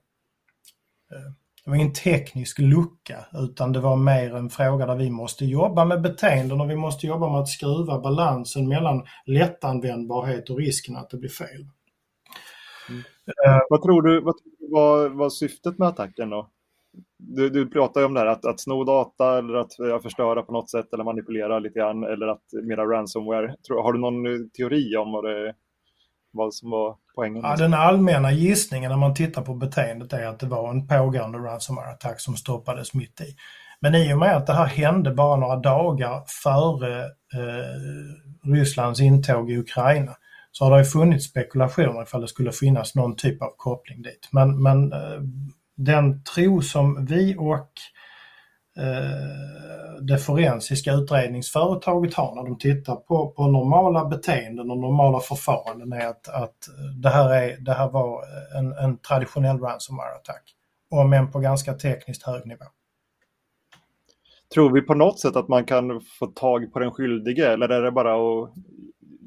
[1.65, 5.85] det var ingen teknisk lucka utan det var mer en fråga där vi måste jobba
[5.85, 11.09] med beteenden och vi måste jobba med att skruva balansen mellan lättanvändbarhet och risken att
[11.09, 11.65] det blir fel.
[12.89, 12.99] Mm.
[12.99, 16.49] Uh, vad tror du, vad tror du var, var syftet med attacken då?
[17.17, 20.51] Du, du pratar ju om det här att, att sno data eller att förstöra på
[20.51, 23.55] något sätt eller manipulera lite grann eller att mera ransomware.
[23.67, 25.53] Tror, har du någon eh, teori om vad, det,
[26.35, 27.43] vad som var poängen?
[27.43, 31.37] Ja, den allmänna gissningen när man tittar på beteendet är att det var en pågående
[31.37, 33.35] ransomware-attack som stoppades mitt i.
[33.79, 39.51] Men i och med att det här hände bara några dagar före eh, Rysslands intåg
[39.51, 40.15] i Ukraina
[40.51, 44.29] så har det funnits spekulationer ifall det skulle finnas någon typ av koppling dit.
[44.31, 45.21] Men, men eh,
[45.77, 47.69] den tro som vi och
[48.77, 55.93] Eh, det forensiska utredningsföretaget har när de tittar på, på normala beteenden och normala förfaranden
[55.93, 58.23] är att, att eh, det, här är, det här var
[58.57, 60.43] en, en traditionell ransomware-attack.
[60.89, 62.65] Om än på ganska tekniskt hög nivå.
[64.53, 67.81] Tror vi på något sätt att man kan få tag på den skyldige eller är
[67.81, 68.49] det bara att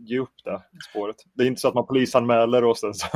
[0.09, 1.17] ge upp det spåret.
[1.35, 3.07] Det är inte så att man polisanmäler och sen så,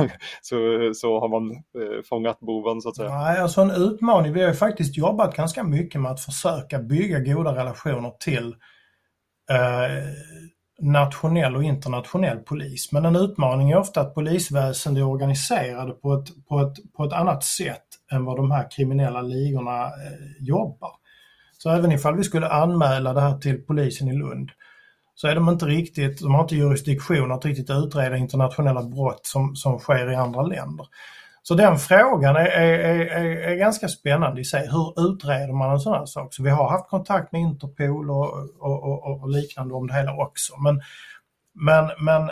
[0.41, 0.55] så,
[0.95, 3.09] så har man eh, fångat boven så att säga.
[3.09, 4.33] Nej, alltså en utmaning.
[4.33, 8.55] Vi har ju faktiskt jobbat ganska mycket med att försöka bygga goda relationer till
[9.49, 10.03] eh,
[10.81, 12.91] nationell och internationell polis.
[12.91, 17.13] Men en utmaning är ofta att polisväsendet är organiserade på ett, på ett, på ett
[17.13, 19.91] annat sätt än vad de här kriminella ligorna eh,
[20.39, 20.91] jobbar.
[21.57, 24.51] Så även ifall vi skulle anmäla det här till polisen i Lund
[25.15, 29.55] så är de inte riktigt, de har inte jurisdiktion att riktigt utreda internationella brott som,
[29.55, 30.87] som sker i andra länder.
[31.45, 34.69] Så den frågan är, är, är, är ganska spännande i sig.
[34.71, 36.33] Hur utreder man en sån här sak?
[36.33, 40.15] Så vi har haft kontakt med Interpol och, och, och, och liknande om det hela
[40.15, 40.57] också.
[40.57, 40.81] Men,
[41.53, 42.29] men, men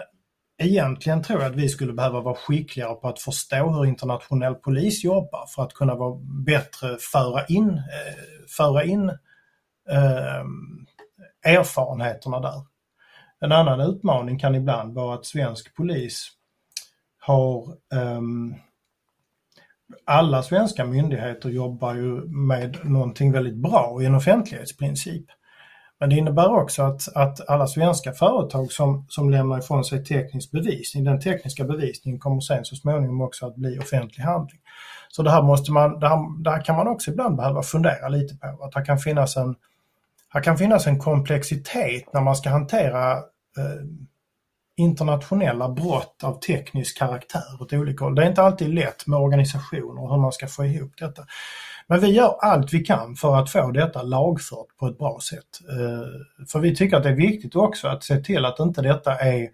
[0.57, 5.03] egentligen tror jag att vi skulle behöva vara skickligare på att förstå hur internationell polis
[5.03, 8.15] jobbar för att kunna vara bättre föra in, eh,
[8.57, 9.09] föra in
[9.89, 10.45] eh,
[11.43, 12.70] erfarenheterna där.
[13.41, 16.31] En annan utmaning kan ibland vara att svensk polis
[17.19, 17.67] har
[18.17, 18.55] um,
[20.05, 25.25] alla svenska myndigheter jobbar ju med någonting väldigt bra i en offentlighetsprincip.
[25.99, 30.51] Men det innebär också att, att alla svenska företag som, som lämnar ifrån sig teknisk
[30.51, 34.59] bevisning, den tekniska bevisningen kommer sen så småningom också att bli offentlig handling.
[35.09, 38.09] Så det här, måste man, det här, det här kan man också ibland behöva fundera
[38.09, 39.55] lite på, att det kan finnas en,
[40.29, 43.17] här kan finnas en komplexitet när man ska hantera
[43.57, 43.85] Eh,
[44.77, 48.15] internationella brott av teknisk karaktär åt olika håll.
[48.15, 51.25] Det är inte alltid lätt med organisationer och hur man ska få ihop detta.
[51.87, 55.69] Men vi gör allt vi kan för att få detta lagfört på ett bra sätt.
[55.69, 59.19] Eh, för vi tycker att det är viktigt också att se till att inte detta
[59.19, 59.49] är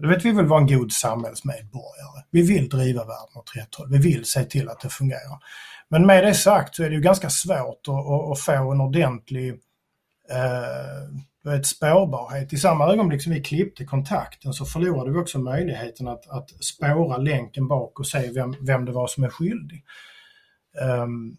[0.00, 2.22] du vet, vi vill vara en god samhällsmedborgare.
[2.30, 3.88] Vi vill driva världen åt rätt håll.
[3.90, 5.38] Vi vill se till att det fungerar.
[5.88, 8.80] Men med det sagt så är det ju ganska svårt att, att, att få en
[8.80, 9.48] ordentlig
[10.30, 11.22] eh,
[11.54, 12.52] ett spårbarhet.
[12.52, 17.16] I samma ögonblick som vi klippte kontakten så förlorade vi också möjligheten att, att spåra
[17.16, 19.84] länken bak och se vem, vem det var som är skyldig.
[21.02, 21.36] Um,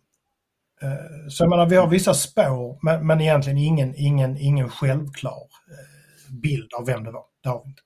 [0.83, 5.41] uh, så jag menar, vi har vissa spår men, men egentligen ingen, ingen, ingen självklar
[5.41, 7.25] uh, bild av vem det var.
[7.43, 7.81] Det har vi inte.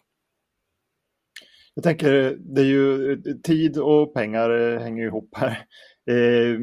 [1.73, 5.65] Jag tänker, det är ju tid och pengar eh, hänger ihop här.
[6.07, 6.59] Eh,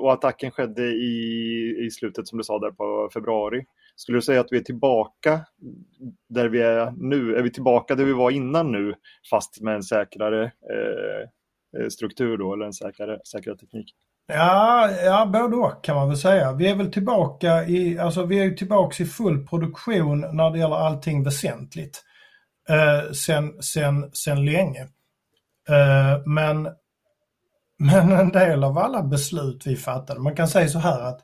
[0.00, 3.64] och attacken skedde i, i slutet, som du sa, där på februari.
[3.96, 5.40] Skulle du säga att vi är tillbaka
[6.28, 7.36] där vi är nu?
[7.36, 8.94] Är vi tillbaka där vi var innan nu,
[9.30, 13.94] fast med en säkrare eh, eh struktur då, eller en säkrare, säkrare teknik?
[14.26, 16.52] Ja, ja, både och kan man väl säga.
[16.52, 20.76] Vi är väl tillbaka i, alltså vi är tillbaka i full produktion när det gäller
[20.76, 22.02] allting väsentligt.
[22.68, 24.80] Eh, sen, sen, sen länge.
[25.68, 26.62] Eh, men,
[27.78, 31.20] men en del av alla beslut vi fattade, man kan säga så här att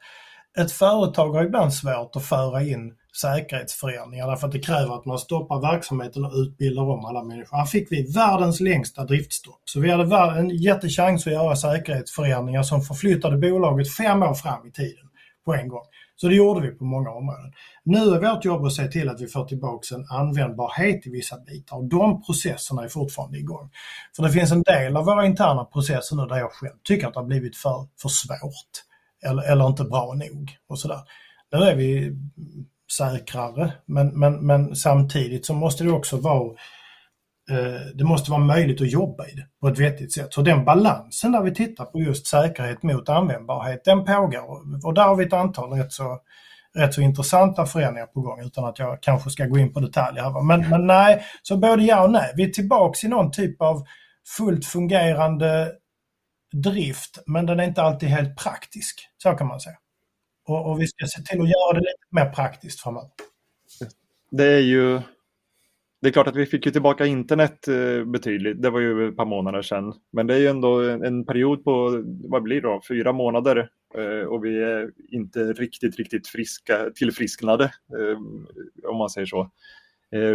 [0.59, 5.19] ett företag har ibland svårt att föra in säkerhetsförändringar därför att det kräver att man
[5.19, 7.57] stoppar verksamheten och utbildar om alla människor.
[7.57, 9.63] Här fick vi världens längsta driftstopp.
[9.65, 14.73] Så vi hade en jättechans att göra säkerhetsförändringar som förflyttade bolaget fem år fram i
[14.73, 15.05] tiden
[15.45, 15.85] på en gång.
[16.17, 17.53] Så det gjorde vi på många områden.
[17.85, 21.39] Nu är vårt jobb att se till att vi får tillbaka en användbarhet i vissa
[21.39, 23.71] bitar och de processerna är fortfarande igång.
[24.17, 27.15] För det finns en del av våra interna processer nu där jag själv tycker att
[27.15, 28.90] det har blivit för, för svårt
[29.27, 31.01] eller, eller inte bra nog och sådär.
[31.53, 32.17] Nu är vi
[32.99, 36.51] säkrare men, men, men samtidigt så måste det också vara
[37.51, 40.35] eh, det måste vara möjligt att jobba i det på ett vettigt sätt.
[40.35, 45.03] Så den balansen där vi tittar på just säkerhet mot användbarhet, den pågår och där
[45.03, 46.19] har vi ett antal rätt så,
[46.79, 50.23] rätt så intressanta förändringar på gång utan att jag kanske ska gå in på detaljer
[50.23, 50.43] här.
[50.43, 52.33] Men, men nej, så både ja och nej.
[52.37, 53.85] Vi är tillbaks i någon typ av
[54.37, 55.73] fullt fungerande
[56.53, 59.09] drift, men den är inte alltid helt praktisk.
[59.19, 59.77] Så kan man säga.
[60.49, 63.11] Och, och vi ska se till att göra det lite mer praktiskt framöver.
[64.31, 65.01] Det är ju
[66.03, 68.63] det är klart att vi fick ju tillbaka internet eh, betydligt.
[68.63, 69.95] Det var ju ett par månader sedan.
[70.13, 74.29] Men det är ju ändå en period på, vad blir det då, fyra månader eh,
[74.29, 78.19] och vi är inte riktigt, riktigt friska, tillfrisknade eh,
[78.91, 79.51] om man säger så.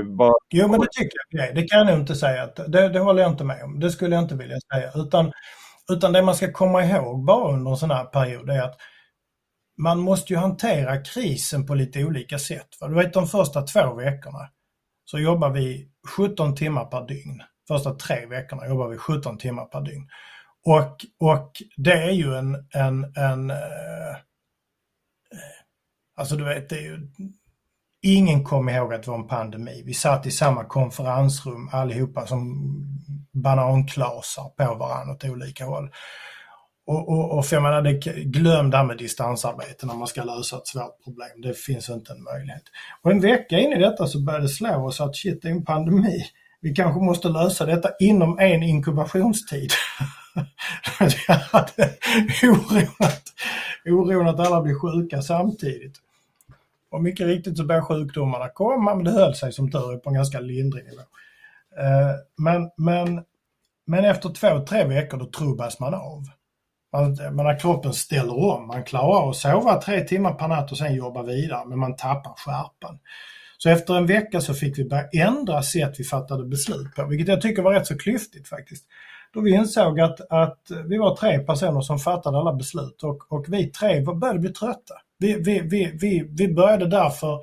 [0.05, 0.33] Vad...
[0.49, 1.55] Jo, men det tycker jag.
[1.55, 2.49] Det kan jag inte säga.
[2.67, 3.79] Det, det håller jag inte med om.
[3.79, 4.91] Det skulle jag inte vilja säga.
[4.95, 5.31] Utan,
[5.91, 8.77] utan det man ska komma ihåg bara under en sån här period är att
[9.77, 12.67] man måste ju hantera krisen på lite olika sätt.
[12.79, 14.49] Du vet de första två veckorna
[15.05, 17.43] så jobbar vi 17 timmar per dygn.
[17.67, 20.09] Första tre veckorna jobbar vi 17 timmar per dygn.
[20.65, 24.15] Och, och det är ju en, en, en eh,
[26.15, 27.09] alltså du vet, det är ju,
[28.05, 29.83] ingen kom ihåg att det var en pandemi.
[29.85, 32.71] Vi satt i samma konferensrum allihopa som
[33.33, 35.89] bananklasar på varandra åt olika håll.
[36.87, 40.23] Och, och, och för jag menar, det, glöm det här med distansarbete när man ska
[40.23, 41.41] lösa ett svårt problem.
[41.41, 42.63] Det finns inte en möjlighet.
[43.01, 45.51] Och en vecka in i detta så började det slå oss att shit, det är
[45.51, 46.23] en pandemi.
[46.61, 49.71] Vi kanske måste lösa detta inom en inkubationstid.
[51.51, 51.93] hade
[52.43, 53.23] oron att,
[53.85, 56.04] oron att alla blir sjuka samtidigt.
[56.95, 60.09] Och mycket riktigt så började sjukdomarna komma, men det höll sig som tur är på
[60.09, 61.01] en ganska lindrig nivå.
[61.79, 63.23] Eh, men, men,
[63.87, 66.23] men efter två, tre veckor då trubbas man av.
[67.31, 68.67] Man, kroppen ställer om.
[68.67, 72.33] Man klarar att sova tre timmar per natt och sen jobba vidare, men man tappar
[72.37, 72.99] skärpan.
[73.57, 77.27] Så efter en vecka så fick vi börja ändra sätt vi fattade beslut på, vilket
[77.27, 78.85] jag tycker var rätt så klyftigt faktiskt.
[79.35, 83.45] Då vi insåg att, att vi var tre personer som fattade alla beslut och, och
[83.47, 84.93] vi tre började bli trötta.
[85.17, 87.33] Vi, vi, vi, vi, vi började därför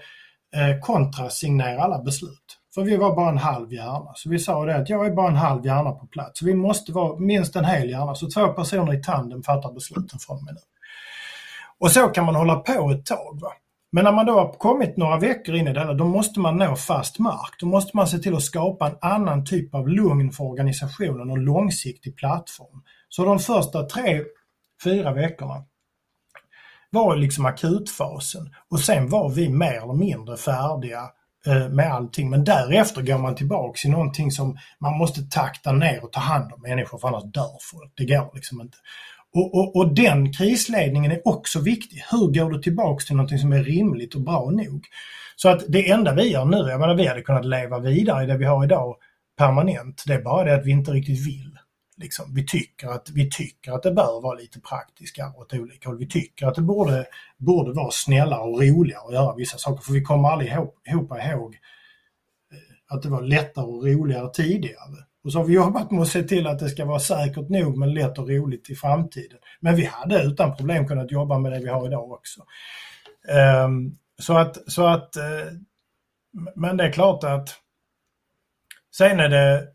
[0.57, 2.59] eh, kontrasignera alla beslut.
[2.75, 4.13] För vi var bara en halv hjärna.
[4.15, 6.39] Så vi sa det att jag är bara en halv hjärna på plats.
[6.39, 8.15] Så vi måste vara minst en hel hjärna.
[8.15, 10.61] Så två personer i tandem fattar besluten från och med nu.
[11.79, 13.41] Och så kan man hålla på ett tag.
[13.41, 13.53] Va?
[13.95, 16.77] Men när man då har kommit några veckor in i det då måste man nå
[16.77, 17.55] fast mark.
[17.61, 21.39] Då måste man se till att skapa en annan typ av lugn för organisationen och
[21.39, 22.83] långsiktig plattform.
[23.09, 24.23] Så de första tre,
[24.85, 25.65] fyra veckorna
[26.91, 31.03] var liksom akutfasen och sen var vi mer eller mindre färdiga
[31.47, 32.31] eh, med allting.
[32.31, 36.53] Men därefter går man tillbaks i någonting som man måste takta ner och ta hand
[36.53, 37.93] om människor för annars dör folk.
[37.97, 38.79] Det går liksom inte.
[39.35, 42.05] Och, och, och, den krisledningen är också viktig.
[42.11, 44.87] Hur går du tillbaks till någonting som är rimligt och bra nog?
[45.37, 48.27] Så att det enda vi gör nu, jag menar vi hade kunnat leva vidare i
[48.27, 48.97] det vi har idag
[49.39, 50.03] permanent.
[50.07, 51.59] Det är bara det att vi inte riktigt vill.
[51.97, 55.99] Liksom, vi, tycker att, vi tycker att det bör vara lite praktiskare åt olika håll.
[55.99, 57.07] Vi tycker att det borde,
[57.39, 61.55] borde vara snällare och roligare att göra vissa saker för vi kommer aldrig ihop, ihåg
[62.53, 65.07] eh, att det var lättare och roligare tidigare.
[65.25, 67.79] Och så har vi jobbat med att se till att det ska vara säkert nog
[67.79, 69.39] men lätt och roligt i framtiden.
[69.61, 72.41] Men vi hade utan problem kunnat jobba med det vi har idag också.
[73.65, 75.59] Um, så att, så att uh,
[76.55, 77.49] men det är klart att
[78.97, 79.69] sen är det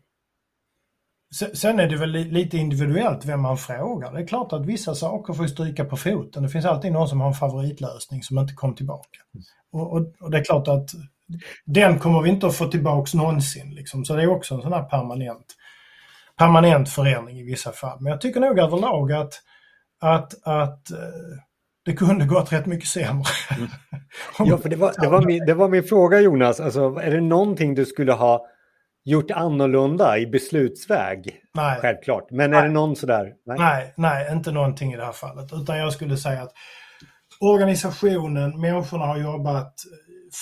[1.54, 4.12] Sen är det väl lite individuellt vem man frågar.
[4.12, 6.42] Det är klart att vissa saker får stryka på foten.
[6.42, 9.18] Det finns alltid någon som har en favoritlösning som inte kom tillbaka.
[9.72, 10.90] Och, och, och det är klart att
[11.66, 13.74] den kommer vi inte att få tillbaks någonsin.
[13.74, 14.04] Liksom.
[14.04, 15.46] Så det är också en sån här permanent,
[16.38, 17.98] permanent förändring i vissa fall.
[18.00, 19.32] Men jag tycker nog överlag att,
[20.00, 20.98] att, att eh,
[21.84, 23.24] det kunde gått rätt mycket sämre.
[23.56, 23.70] Mm.
[24.38, 26.60] ja, för det var, det, var min, det var min fråga Jonas.
[26.60, 28.46] Alltså, är det någonting du skulle ha
[29.04, 31.40] gjort annorlunda i beslutsväg.
[31.54, 31.78] Nej.
[31.80, 32.30] Självklart.
[32.30, 32.60] Men nej.
[32.60, 33.32] är det någon sådär?
[33.46, 33.58] Nej.
[33.58, 35.52] nej, nej, inte någonting i det här fallet.
[35.52, 36.52] Utan jag skulle säga att
[37.40, 39.74] organisationen, människorna har jobbat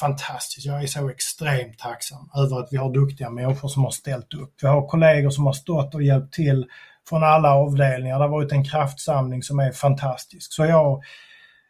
[0.01, 0.66] fantastiskt.
[0.66, 4.55] Jag är så extremt tacksam över att vi har duktiga människor som har ställt upp.
[4.62, 6.66] Vi har kollegor som har stått och hjälpt till
[7.09, 8.18] från alla avdelningar.
[8.18, 10.53] Det har varit en kraftsamling som är fantastisk.
[10.53, 11.03] Så jag,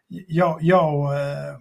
[0.09, 1.57] jag, jag, eh,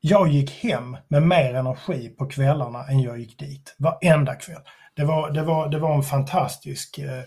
[0.00, 3.74] jag gick hem med mer energi på kvällarna än jag gick dit.
[3.78, 4.62] Varenda kväll.
[4.96, 7.22] Det var, det var, det var en fantastisk eh,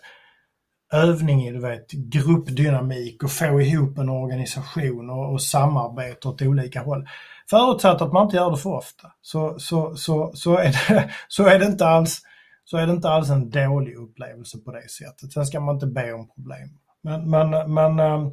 [0.94, 6.82] övning i du vet, gruppdynamik och få ihop en organisation och, och samarbete åt olika
[6.82, 7.08] håll.
[7.50, 11.46] Förutsatt att man inte gör det för ofta så, så, så, så, är, det, så,
[11.46, 12.22] är, det inte alls,
[12.64, 15.34] så är det inte alls en dålig upplevelse på det sättet.
[15.34, 16.70] Sen ska man inte be om problem.
[17.04, 18.32] Men, men, men äh,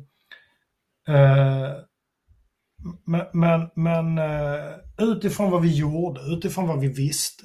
[1.17, 1.73] äh,
[3.05, 7.45] men, men, men äh, utifrån vad vi gjorde, utifrån vad vi visste,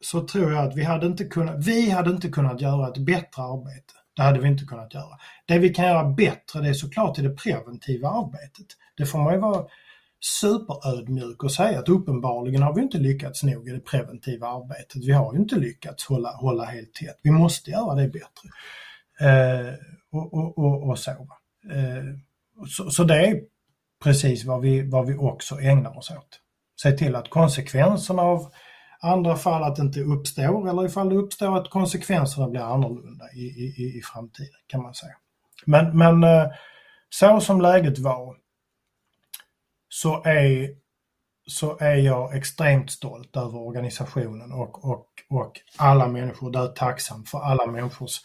[0.00, 3.42] så tror jag att vi hade inte kunnat, vi hade inte kunnat göra ett bättre
[3.42, 3.94] arbete.
[4.18, 5.18] Det hade vi inte kunnat göra.
[5.46, 8.66] Det vi kan göra bättre det är såklart i det preventiva arbetet.
[8.96, 9.64] Det får man ju vara
[10.40, 15.04] superödmjuk och säga att uppenbarligen har vi inte lyckats nog i det preventiva arbetet.
[15.06, 17.18] Vi har ju inte lyckats hålla, hålla helt tätt.
[17.22, 18.48] Vi måste göra det bättre.
[19.20, 19.74] Eh,
[20.12, 21.10] och, och, och, och så.
[21.10, 22.04] Eh,
[22.68, 22.90] så.
[22.90, 23.40] Så det är
[24.04, 26.40] precis vad vi, vad vi också ägnar oss åt.
[26.82, 28.52] Se till att konsekvenserna av
[29.00, 33.40] andra fall att det inte uppstår eller ifall det uppstår att konsekvenserna blir annorlunda i,
[33.40, 35.14] i, i framtiden kan man säga.
[35.66, 36.46] Men, men eh,
[37.08, 38.36] så som läget var
[39.88, 40.68] så är,
[41.46, 46.54] så är jag extremt stolt över organisationen och, och, och alla människor.
[46.54, 48.20] Jag är tacksam för alla människors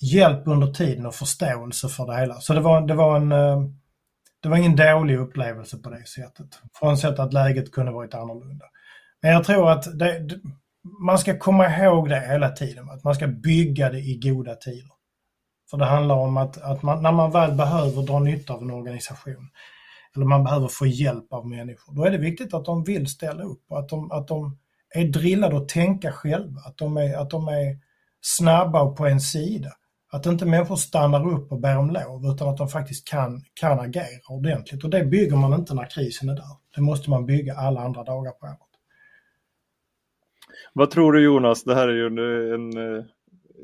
[0.00, 2.40] hjälp under tiden och förståelse för det hela.
[2.40, 3.62] Så det var, det var en eh,
[4.42, 6.46] det var ingen dålig upplevelse på det sättet.
[6.74, 8.64] Frånsett att läget kunde varit annorlunda.
[9.22, 10.40] Men jag tror att det,
[11.00, 14.92] man ska komma ihåg det hela tiden, att man ska bygga det i goda tider.
[15.70, 18.70] För det handlar om att, att man, när man väl behöver dra nytta av en
[18.70, 19.48] organisation,
[20.16, 23.42] eller man behöver få hjälp av människor, då är det viktigt att de vill ställa
[23.42, 24.58] upp och att de, att de
[24.94, 27.78] är drillade att tänka själva, att de är, att de är
[28.20, 29.72] snabba och på en sida.
[30.12, 33.80] Att inte människor stannar upp och ber om lov utan att de faktiskt kan, kan
[33.80, 34.84] agera ordentligt.
[34.84, 36.56] Och det bygger man inte när krisen är där.
[36.74, 38.71] Det måste man bygga alla andra dagar på året.
[40.72, 42.18] Vad tror du Jonas, det här är ju en,
[42.54, 43.04] en, eh,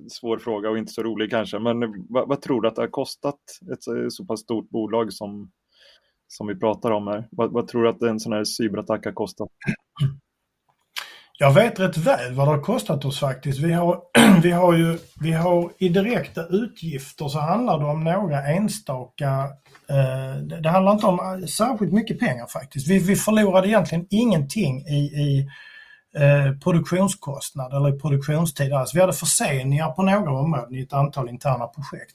[0.09, 2.89] svår fråga och inte så rolig kanske, men vad, vad, tror du att det har
[2.89, 3.41] kostat
[3.73, 5.51] ett eh, så pass stort bolag som,
[6.29, 7.29] som vi pratar om här?
[7.31, 9.49] Vad, vad tror du att en sån här cyberattack har kostat?
[11.41, 13.59] Jag vet rätt väl vad det har kostat oss faktiskt.
[13.59, 14.03] Vi har,
[14.43, 19.29] vi har ju, vi har i direkta utgifter så handlar det om några enstaka,
[19.91, 22.89] eh, det handlar inte om eh, särskilt mycket pengar faktiskt.
[22.89, 25.49] Vi, vi förlorade egentligen ingenting i, i
[26.17, 28.95] eh, produktionskostnad eller i produktionstid alls.
[28.95, 32.15] Vi hade förseningar på några områden i ett antal interna projekt.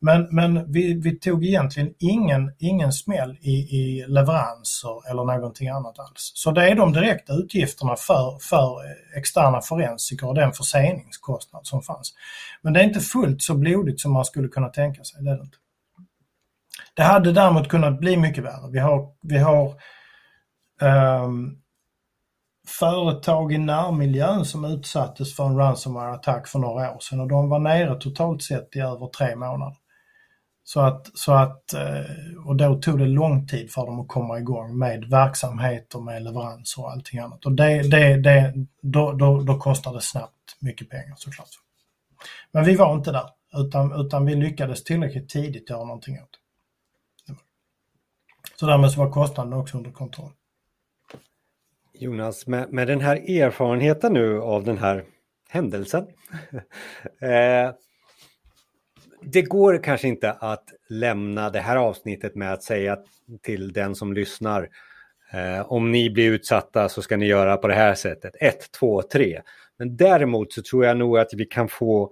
[0.00, 5.98] Men, men vi, vi tog egentligen ingen, ingen smäll i, i leveranser eller någonting annat
[5.98, 6.32] alls.
[6.34, 8.80] Så det är de direkta utgifterna för, för
[9.16, 12.14] externa forensiker och den förseningskostnad som fanns.
[12.62, 15.22] Men det är inte fullt så blodigt som man skulle kunna tänka sig.
[15.22, 15.56] Det, är det, inte.
[16.94, 18.70] det hade däremot kunnat bli mycket värre.
[18.72, 19.74] Vi har, vi har
[21.24, 21.58] um,
[22.66, 27.58] företag i närmiljön som utsattes för en ransomware-attack för några år sedan och de var
[27.58, 29.76] nere totalt sett i över tre månader.
[30.66, 34.38] Så att, så att, eh, och då tog det lång tid för dem att komma
[34.38, 37.46] igång med verksamheter, med leveranser och allting annat.
[37.46, 41.48] Och det, det, det, då, då, då kostar det snabbt mycket pengar såklart.
[42.52, 47.34] Men vi var inte där, utan, utan vi lyckades tillräckligt tidigt göra någonting åt det.
[48.56, 50.32] Så därmed så var kostnaden också under kontroll.
[52.04, 55.04] Jonas, med, med den här erfarenheten nu av den här
[55.48, 56.02] händelsen
[57.20, 57.72] eh,
[59.22, 62.98] det går kanske inte att lämna det här avsnittet med att säga
[63.42, 64.68] till den som lyssnar
[65.32, 68.36] eh, om ni blir utsatta så ska ni göra på det här sättet.
[68.40, 69.42] 1, 2, 3.
[69.78, 72.10] Men däremot så tror jag nog att vi kan få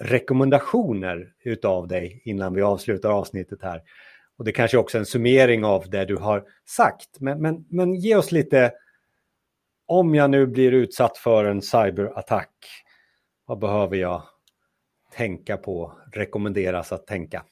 [0.00, 3.82] rekommendationer utav dig innan vi avslutar avsnittet här.
[4.38, 7.20] Och det kanske också är en summering av det du har sagt.
[7.20, 8.72] Men, men, men ge oss lite,
[9.86, 12.50] om jag nu blir utsatt för en cyberattack,
[13.46, 14.22] vad behöver jag
[15.16, 17.42] tänka på, rekommenderas att tänka.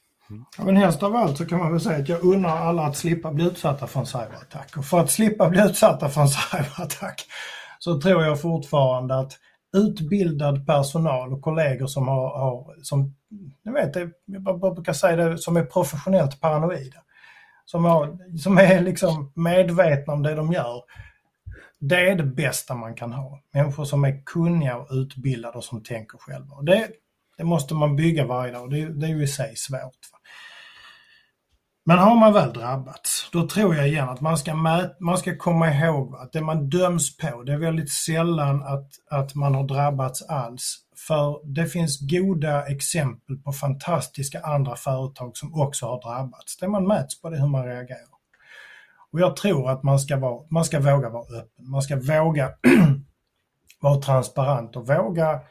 [0.57, 2.97] Ja, men helst av allt så kan man väl säga att jag unnar alla att
[2.97, 4.77] slippa bli utsatta för en cyberattack.
[4.77, 7.25] Och för att slippa bli utsatta för en cyberattack
[7.79, 9.33] så tror jag fortfarande att
[9.77, 13.15] utbildad personal och kollegor som har, har som,
[13.65, 16.97] ni vet, jag brukar säga det, som är professionellt paranoida.
[17.65, 20.81] Som, har, som är liksom medvetna om det de gör.
[21.89, 23.39] Det är det bästa man kan ha.
[23.53, 26.55] Människor som är kunniga och utbildade och som tänker själva.
[26.55, 26.87] Och det,
[27.37, 29.99] det måste man bygga varje dag och det, det är ju i sig svårt.
[31.85, 35.37] Men har man väl drabbats, då tror jag igen att man ska, mäta, man ska
[35.37, 39.63] komma ihåg att det man döms på, det är väldigt sällan att, att man har
[39.63, 40.77] drabbats alls.
[41.07, 46.57] För det finns goda exempel på fantastiska andra företag som också har drabbats.
[46.57, 48.12] Det man mäts på det är hur man reagerar.
[49.13, 51.69] Och jag tror att man ska, vara, man ska våga vara öppen.
[51.71, 52.53] Man ska våga
[53.81, 55.41] vara transparent och våga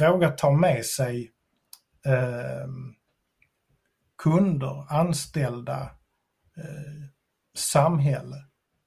[0.00, 1.32] våga ta med sig
[2.06, 2.68] eh,
[4.22, 5.90] kunder, anställda,
[6.56, 7.08] eh,
[7.56, 8.36] samhälle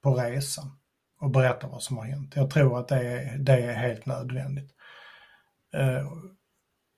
[0.02, 0.78] på resan
[1.20, 2.36] och berätta vad som har hänt.
[2.36, 4.70] Jag tror att det är, det är helt nödvändigt.
[5.74, 6.06] Eh,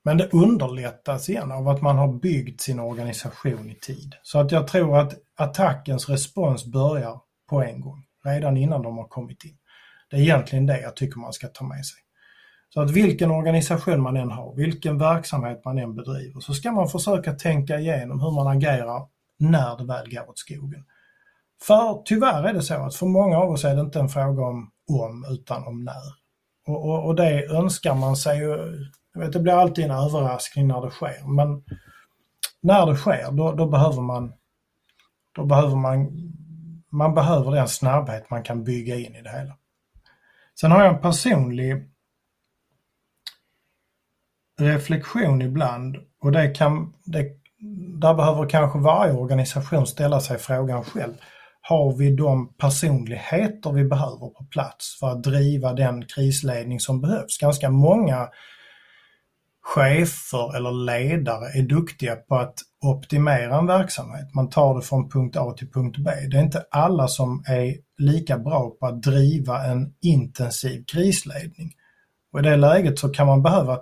[0.04, 4.14] men det underlättas igen av att man har byggt sin organisation i tid.
[4.22, 9.08] Så att jag tror att attackens respons börjar på en gång, redan innan de har
[9.08, 9.56] kommit in.
[10.10, 11.98] Det är egentligen det jag tycker man ska ta med sig.
[12.74, 16.88] Så att vilken organisation man än har, vilken verksamhet man än bedriver, så ska man
[16.88, 19.06] försöka tänka igenom hur man agerar
[19.38, 20.84] när det väl går åt skogen.
[21.62, 24.42] För tyvärr är det så att för många av oss är det inte en fråga
[24.42, 26.14] om om utan om när.
[26.66, 28.56] Och, och, och det önskar man sig ju
[29.20, 31.64] vet, det blir alltid en överraskning när det sker, men
[32.60, 34.32] när det sker då, då behöver man
[35.34, 36.08] då behöver man
[36.92, 39.56] man behöver den snabbhet man kan bygga in i det hela.
[40.60, 41.88] Sen har jag en personlig
[44.60, 47.26] reflektion ibland och det kan, det,
[48.00, 51.14] där behöver kanske varje organisation ställa sig frågan själv.
[51.60, 57.38] Har vi de personligheter vi behöver på plats för att driva den krisledning som behövs?
[57.38, 58.28] Ganska många
[59.62, 64.34] chefer eller ledare är duktiga på att optimera en verksamhet.
[64.34, 66.10] Man tar det från punkt A till punkt B.
[66.30, 71.72] Det är inte alla som är lika bra på att driva en intensiv krisledning.
[72.32, 73.78] Och I det läget så kan man behöva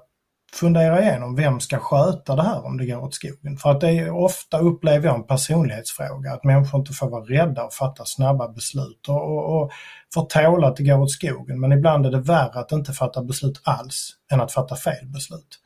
[0.53, 3.57] fundera igenom vem ska sköta det här om det går åt skogen.
[3.57, 7.65] För att det är ofta upplever jag en personlighetsfråga, att människor inte får vara rädda
[7.65, 9.71] och fatta snabba beslut och, och, och
[10.15, 11.61] får tåla att det går åt skogen.
[11.61, 15.59] Men ibland är det värre att inte fatta beslut alls än att fatta fel beslut.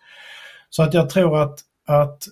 [0.76, 2.22] Så att jag tror att, att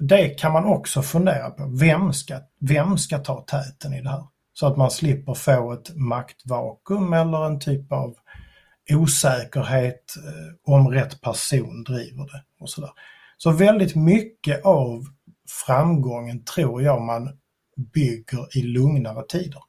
[0.00, 1.76] det kan man också fundera på.
[1.80, 4.24] Vem ska, vem ska ta täten i det här?
[4.52, 8.14] Så att man slipper få ett maktvakuum eller en typ av
[8.90, 12.90] osäkerhet eh, om rätt person driver det och sådär.
[13.36, 15.04] Så väldigt mycket av
[15.66, 17.38] framgången tror jag man
[17.94, 19.62] bygger i lugnare tider.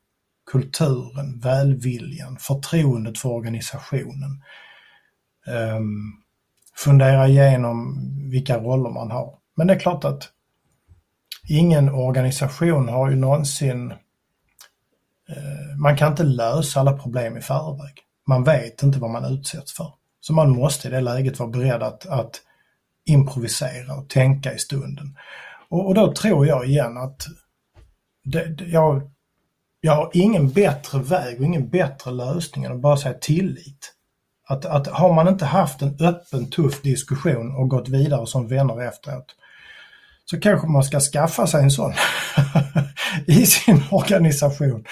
[0.51, 4.43] Kulturen, välviljan, förtroendet för organisationen.
[5.47, 6.26] Um,
[6.77, 7.97] fundera igenom
[8.31, 9.35] vilka roller man har.
[9.55, 10.29] Men det är klart att
[11.49, 13.91] ingen organisation har ju någonsin
[15.29, 17.93] eh, man kan inte lösa alla problem i förväg.
[18.27, 19.93] Man vet inte vad man utsätts för.
[20.19, 22.41] Så man måste i det läget vara beredd att, att
[23.05, 25.17] improvisera och tänka i stunden.
[25.69, 27.27] Och, och då tror jag igen att
[28.23, 29.11] det, det, jag,
[29.81, 33.96] jag har ingen bättre väg och ingen bättre lösning än att bara säga tillit.
[34.49, 38.81] Att, att har man inte haft en öppen, tuff diskussion och gått vidare som vänner
[38.81, 39.35] efteråt,
[40.25, 41.93] så kanske man ska skaffa sig en sån
[43.27, 44.85] i sin organisation.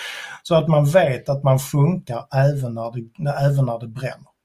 [0.43, 4.35] Så att man vet att man funkar även när, det, även när det bränner.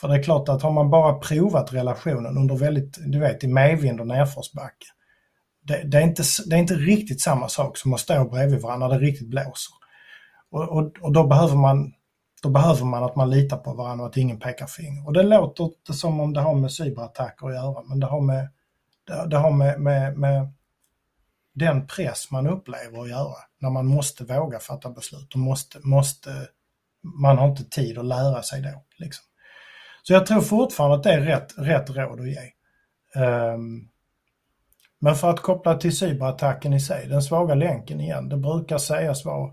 [0.00, 3.46] För det är klart att har man bara provat relationen under väldigt, du vet, i
[3.46, 4.86] medvind och nedförsbacke.
[5.62, 8.88] Det, det, är inte, det är inte riktigt samma sak som att stå bredvid varandra
[8.88, 9.74] när det riktigt blåser.
[10.50, 11.92] Och, och, och då behöver man
[12.46, 15.06] då behöver man att man litar på varandra och att ingen pekar finger.
[15.06, 18.20] Och det låter inte som om det har med cyberattacker att göra, men det har
[18.20, 18.48] med,
[19.06, 20.48] det, det har med, med, med
[21.54, 26.30] den press man upplever att göra när man måste våga fatta beslut och måste, måste,
[27.02, 28.84] man har inte tid att lära sig då.
[28.96, 29.24] Liksom.
[30.02, 32.52] Så jag tror fortfarande att det är rätt, rätt råd att ge.
[33.24, 33.88] Um,
[34.98, 39.24] men för att koppla till cyberattacken i sig, den svaga länken igen, det brukar sägas
[39.24, 39.52] vara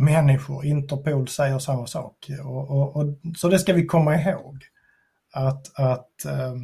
[0.00, 0.64] människor.
[0.64, 2.30] Interpol säger samma sak.
[2.44, 4.64] Och, och, och, så det ska vi komma ihåg.
[5.32, 6.54] Att, att eh,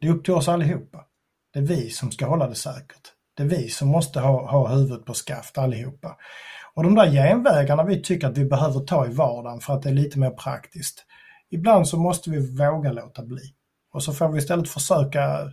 [0.00, 1.04] det är upp till oss allihopa.
[1.52, 3.12] Det är vi som ska hålla det säkert.
[3.36, 6.16] Det är vi som måste ha, ha huvudet på skaft allihopa.
[6.74, 9.88] Och de där genvägarna vi tycker att vi behöver ta i vardagen för att det
[9.88, 11.04] är lite mer praktiskt.
[11.50, 13.42] Ibland så måste vi våga låta bli.
[13.92, 15.52] Och så får vi istället försöka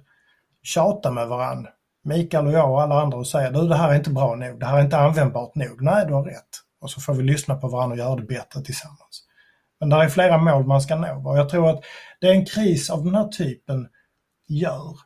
[0.64, 1.68] tjata med varann.
[2.04, 4.60] Mikael och jag och alla andra och säga du det här är inte bra nog,
[4.60, 5.82] det här är inte användbart nog.
[5.82, 8.62] Nej, du har rätt och så får vi lyssna på varandra och göra det bättre
[8.62, 9.24] tillsammans.
[9.80, 11.84] Men det är flera mål man ska nå och jag tror att
[12.22, 13.88] det en kris av den här typen
[14.48, 14.98] gör,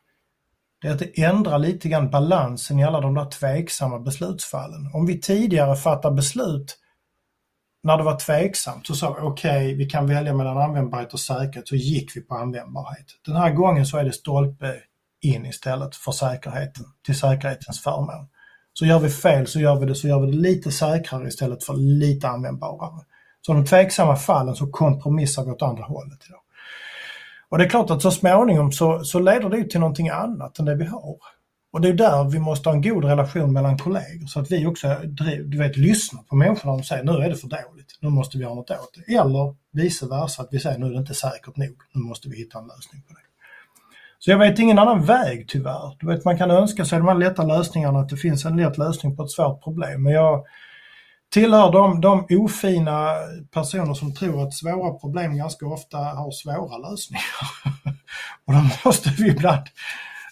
[0.81, 4.89] det är att det ändrar lite grann balansen i alla de där tveksamma beslutsfallen.
[4.93, 6.77] Om vi tidigare fattar beslut
[7.83, 11.19] när det var tveksamt så sa vi okej, okay, vi kan välja mellan användbarhet och
[11.19, 13.05] säkerhet, så gick vi på användbarhet.
[13.25, 14.75] Den här gången så är det stolpe
[15.21, 18.27] in istället för säkerheten, till säkerhetens förmån.
[18.79, 21.63] Så gör vi fel så gör vi det, så gör vi det lite säkrare istället
[21.63, 23.01] för lite användbarare.
[23.41, 26.41] Så de tveksamma fallen så kompromissar vi åt andra hållet idag.
[27.49, 30.65] Och det är klart att så småningom så, så leder det till någonting annat än
[30.65, 31.17] det vi har.
[31.73, 34.65] Och det är där vi måste ha en god relation mellan kollegor så att vi
[34.65, 34.87] också
[35.45, 38.43] du vet, lyssnar på människorna och säger nu är det för dåligt, nu måste vi
[38.43, 39.13] göra något åt det.
[39.13, 42.37] Eller vice versa, att vi säger nu är det inte säkert nog, nu måste vi
[42.37, 43.24] hitta en lösning på det.
[44.25, 45.97] Så jag vet ingen annan väg tyvärr.
[45.99, 48.77] Du vet, man kan önska sig de här lätta lösningarna, att det finns en lätt
[48.77, 50.03] lösning på ett svårt problem.
[50.03, 50.45] Men jag
[51.33, 53.09] tillhör de, de ofina
[53.53, 57.23] personer som tror att svåra problem ganska ofta har svåra lösningar.
[58.45, 59.63] och då måste vi ibland,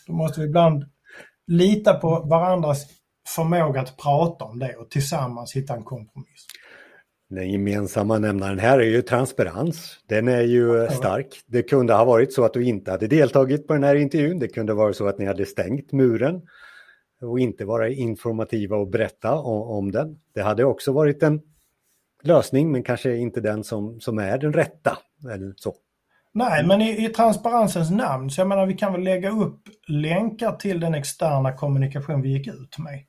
[0.07, 0.85] då måste vi ibland
[1.47, 2.85] lita på varandras
[3.35, 6.45] förmåga att prata om det och tillsammans hitta en kompromiss.
[7.35, 9.97] Den gemensamma nämnaren här är ju transparens.
[10.07, 11.41] Den är ju stark.
[11.45, 14.39] Det kunde ha varit så att du inte hade deltagit på den här intervjun.
[14.39, 16.41] Det kunde vara så att ni hade stängt muren
[17.21, 20.19] och inte vara informativa och berätta om, den.
[20.33, 21.41] Det hade också varit en
[22.23, 24.97] lösning, men kanske inte den som, som är den rätta.
[25.33, 25.75] Eller så.
[26.33, 30.51] Nej, men i, i, transparensens namn, så jag menar vi kan väl lägga upp länkar
[30.51, 32.99] till den externa kommunikation vi gick ut med.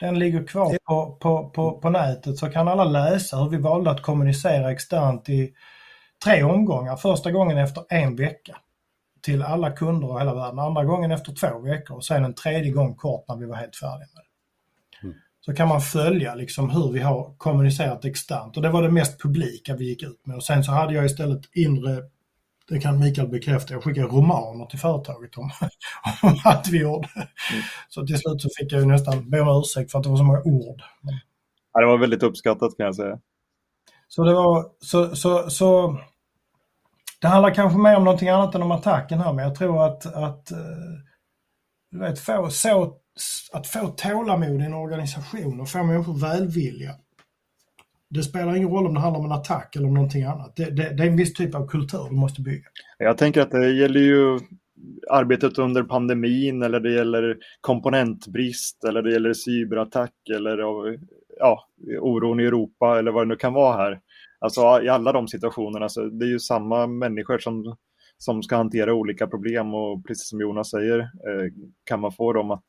[0.00, 3.90] Den ligger kvar på, på, på, på nätet så kan alla läsa hur vi valde
[3.90, 5.52] att kommunicera externt i
[6.24, 6.96] tre omgångar.
[6.96, 8.56] Första gången efter en vecka
[9.22, 10.58] till alla kunder och hela världen.
[10.58, 13.76] Andra gången efter två veckor och sen en tredje gång kort när vi var helt
[13.76, 15.06] färdiga med det.
[15.06, 15.18] Mm.
[15.40, 19.22] Så kan man följa liksom hur vi har kommunicerat externt och det var det mest
[19.22, 20.36] publika vi gick ut med.
[20.36, 22.02] Och sen så hade jag istället inre
[22.70, 23.74] det kan Mikael bekräfta.
[23.74, 25.50] Jag skickade romaner till företaget om,
[26.22, 27.08] om allt vi gjorde.
[27.14, 27.62] Mm.
[27.88, 30.16] Så till slut så fick jag ju nästan be om ursäkt för att det var
[30.16, 30.82] så många ord.
[31.72, 33.18] Ja, det var väldigt uppskattat kan jag säga.
[34.08, 35.98] Så det var, så, så, så
[37.20, 40.06] det handlar kanske mer om någonting annat än om attacken här, men jag tror att,
[40.06, 40.58] att eh,
[41.90, 42.96] du vet, få, så,
[43.52, 46.94] att få tålamod i en organisation och få människor välvilja
[48.10, 50.52] det spelar ingen roll om det handlar om en attack eller om någonting annat.
[50.56, 52.68] Det, det, det är en viss typ av kultur du måste bygga.
[52.98, 54.38] Jag tänker att det gäller ju
[55.10, 60.58] arbetet under pandemin eller det gäller komponentbrist eller det gäller cyberattack eller
[61.38, 61.68] ja,
[62.00, 64.00] oron i Europa eller vad det nu kan vara här.
[64.38, 67.76] Alltså i alla de situationerna så det är ju samma människor som,
[68.18, 71.52] som ska hantera olika problem och precis som Jonas säger eh,
[71.84, 72.66] kan man få dem att,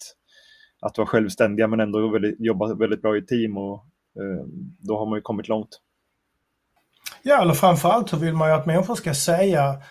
[0.81, 3.85] att vara självständiga men ändå väldigt, jobba väldigt bra i team och
[4.19, 4.45] Eh,
[4.79, 5.79] då har man ju kommit långt.
[7.23, 9.81] Ja, eller framförallt så vill man ju att människor ska säga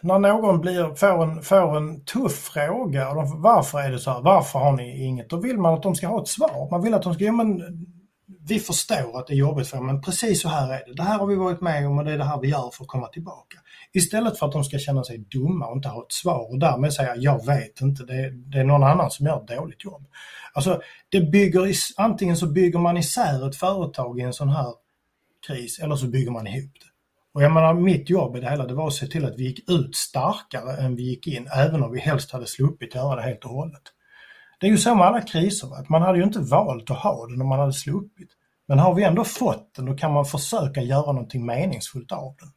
[0.00, 4.58] när någon blir, får, en, får en tuff fråga, varför är det så här, varför
[4.58, 5.30] har ni inget?
[5.30, 6.70] Då vill man att de ska ha ett svar.
[6.70, 7.62] Man vill att de ska, ja men
[8.48, 10.94] vi förstår att det är jobbigt för er, men precis så här är det.
[10.94, 12.84] Det här har vi varit med om och det är det här vi gör för
[12.84, 13.58] att komma tillbaka.
[13.92, 16.92] Istället för att de ska känna sig dumma och inte ha ett svar och därmed
[16.92, 20.06] säga jag vet inte, det, det är någon annan som gör ett dåligt jobb.
[20.52, 24.72] Alltså, det bygger, antingen så bygger man isär ett företag i en sån här
[25.46, 26.86] kris eller så bygger man ihop det.
[27.34, 29.44] Och jag menar, mitt jobb i det hela det var att se till att vi
[29.44, 33.22] gick ut starkare än vi gick in, även om vi helst hade sluppit göra det
[33.22, 33.82] helt och hållet.
[34.60, 37.26] Det är ju så med alla kriser, att man hade ju inte valt att ha
[37.26, 38.28] den om man hade sluppit.
[38.68, 42.48] Men har vi ändå fått den, då kan man försöka göra någonting meningsfullt av den.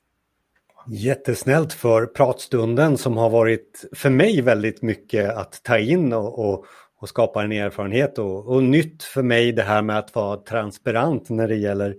[0.92, 6.66] Jättesnällt för pratstunden som har varit för mig väldigt mycket att ta in och, och,
[7.00, 11.30] och skapa en erfarenhet och, och nytt för mig det här med att vara transparent
[11.30, 11.96] när det gäller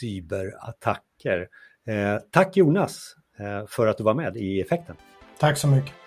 [0.00, 1.48] cyberattacker.
[1.88, 4.96] Eh, tack Jonas eh, för att du var med i effekten.
[5.38, 6.05] Tack så mycket.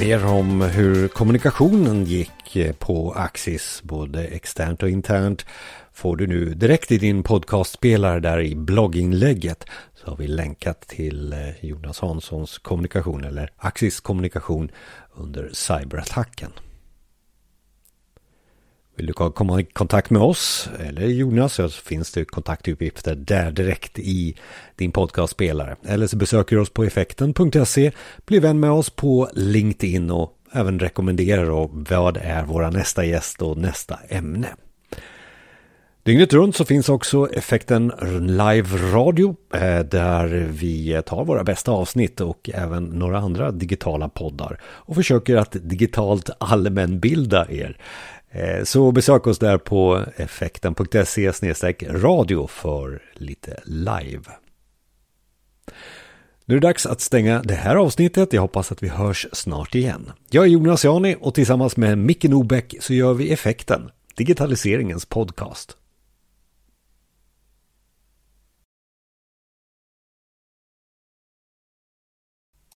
[0.00, 5.46] Mer om hur kommunikationen gick eh, på Axis, både externt och internt,
[5.92, 9.64] får du nu direkt i din podcastspelare där i blogginlägget.
[9.94, 14.70] Så har vi länkat till eh, Jonas Hanssons kommunikation eller Axis kommunikation
[15.14, 16.50] under cyberattacken.
[18.98, 23.98] Vill du komma i kontakt med oss eller Jonas så finns det kontaktuppgifter där direkt
[23.98, 24.36] i
[24.76, 25.76] din podcastspelare.
[25.84, 27.92] Eller så besöker du oss på effekten.se,
[28.26, 33.42] bli vän med oss på LinkedIn och även rekommenderar då vad är våra nästa gäst
[33.42, 34.48] och nästa ämne.
[36.02, 42.50] Dygnet runt så finns också effekten live-radio eh, där vi tar våra bästa avsnitt och
[42.54, 47.76] även några andra digitala poddar och försöker att digitalt allmänbilda er.
[48.30, 51.32] Eh, så besök oss där på effekten.se
[51.90, 54.22] radio för lite live.
[56.44, 58.32] Nu är det dags att stänga det här avsnittet.
[58.32, 60.12] Jag hoppas att vi hörs snart igen.
[60.30, 65.76] Jag är Jonas Jani och tillsammans med Micke Nobäck så gör vi Effekten, digitaliseringens podcast.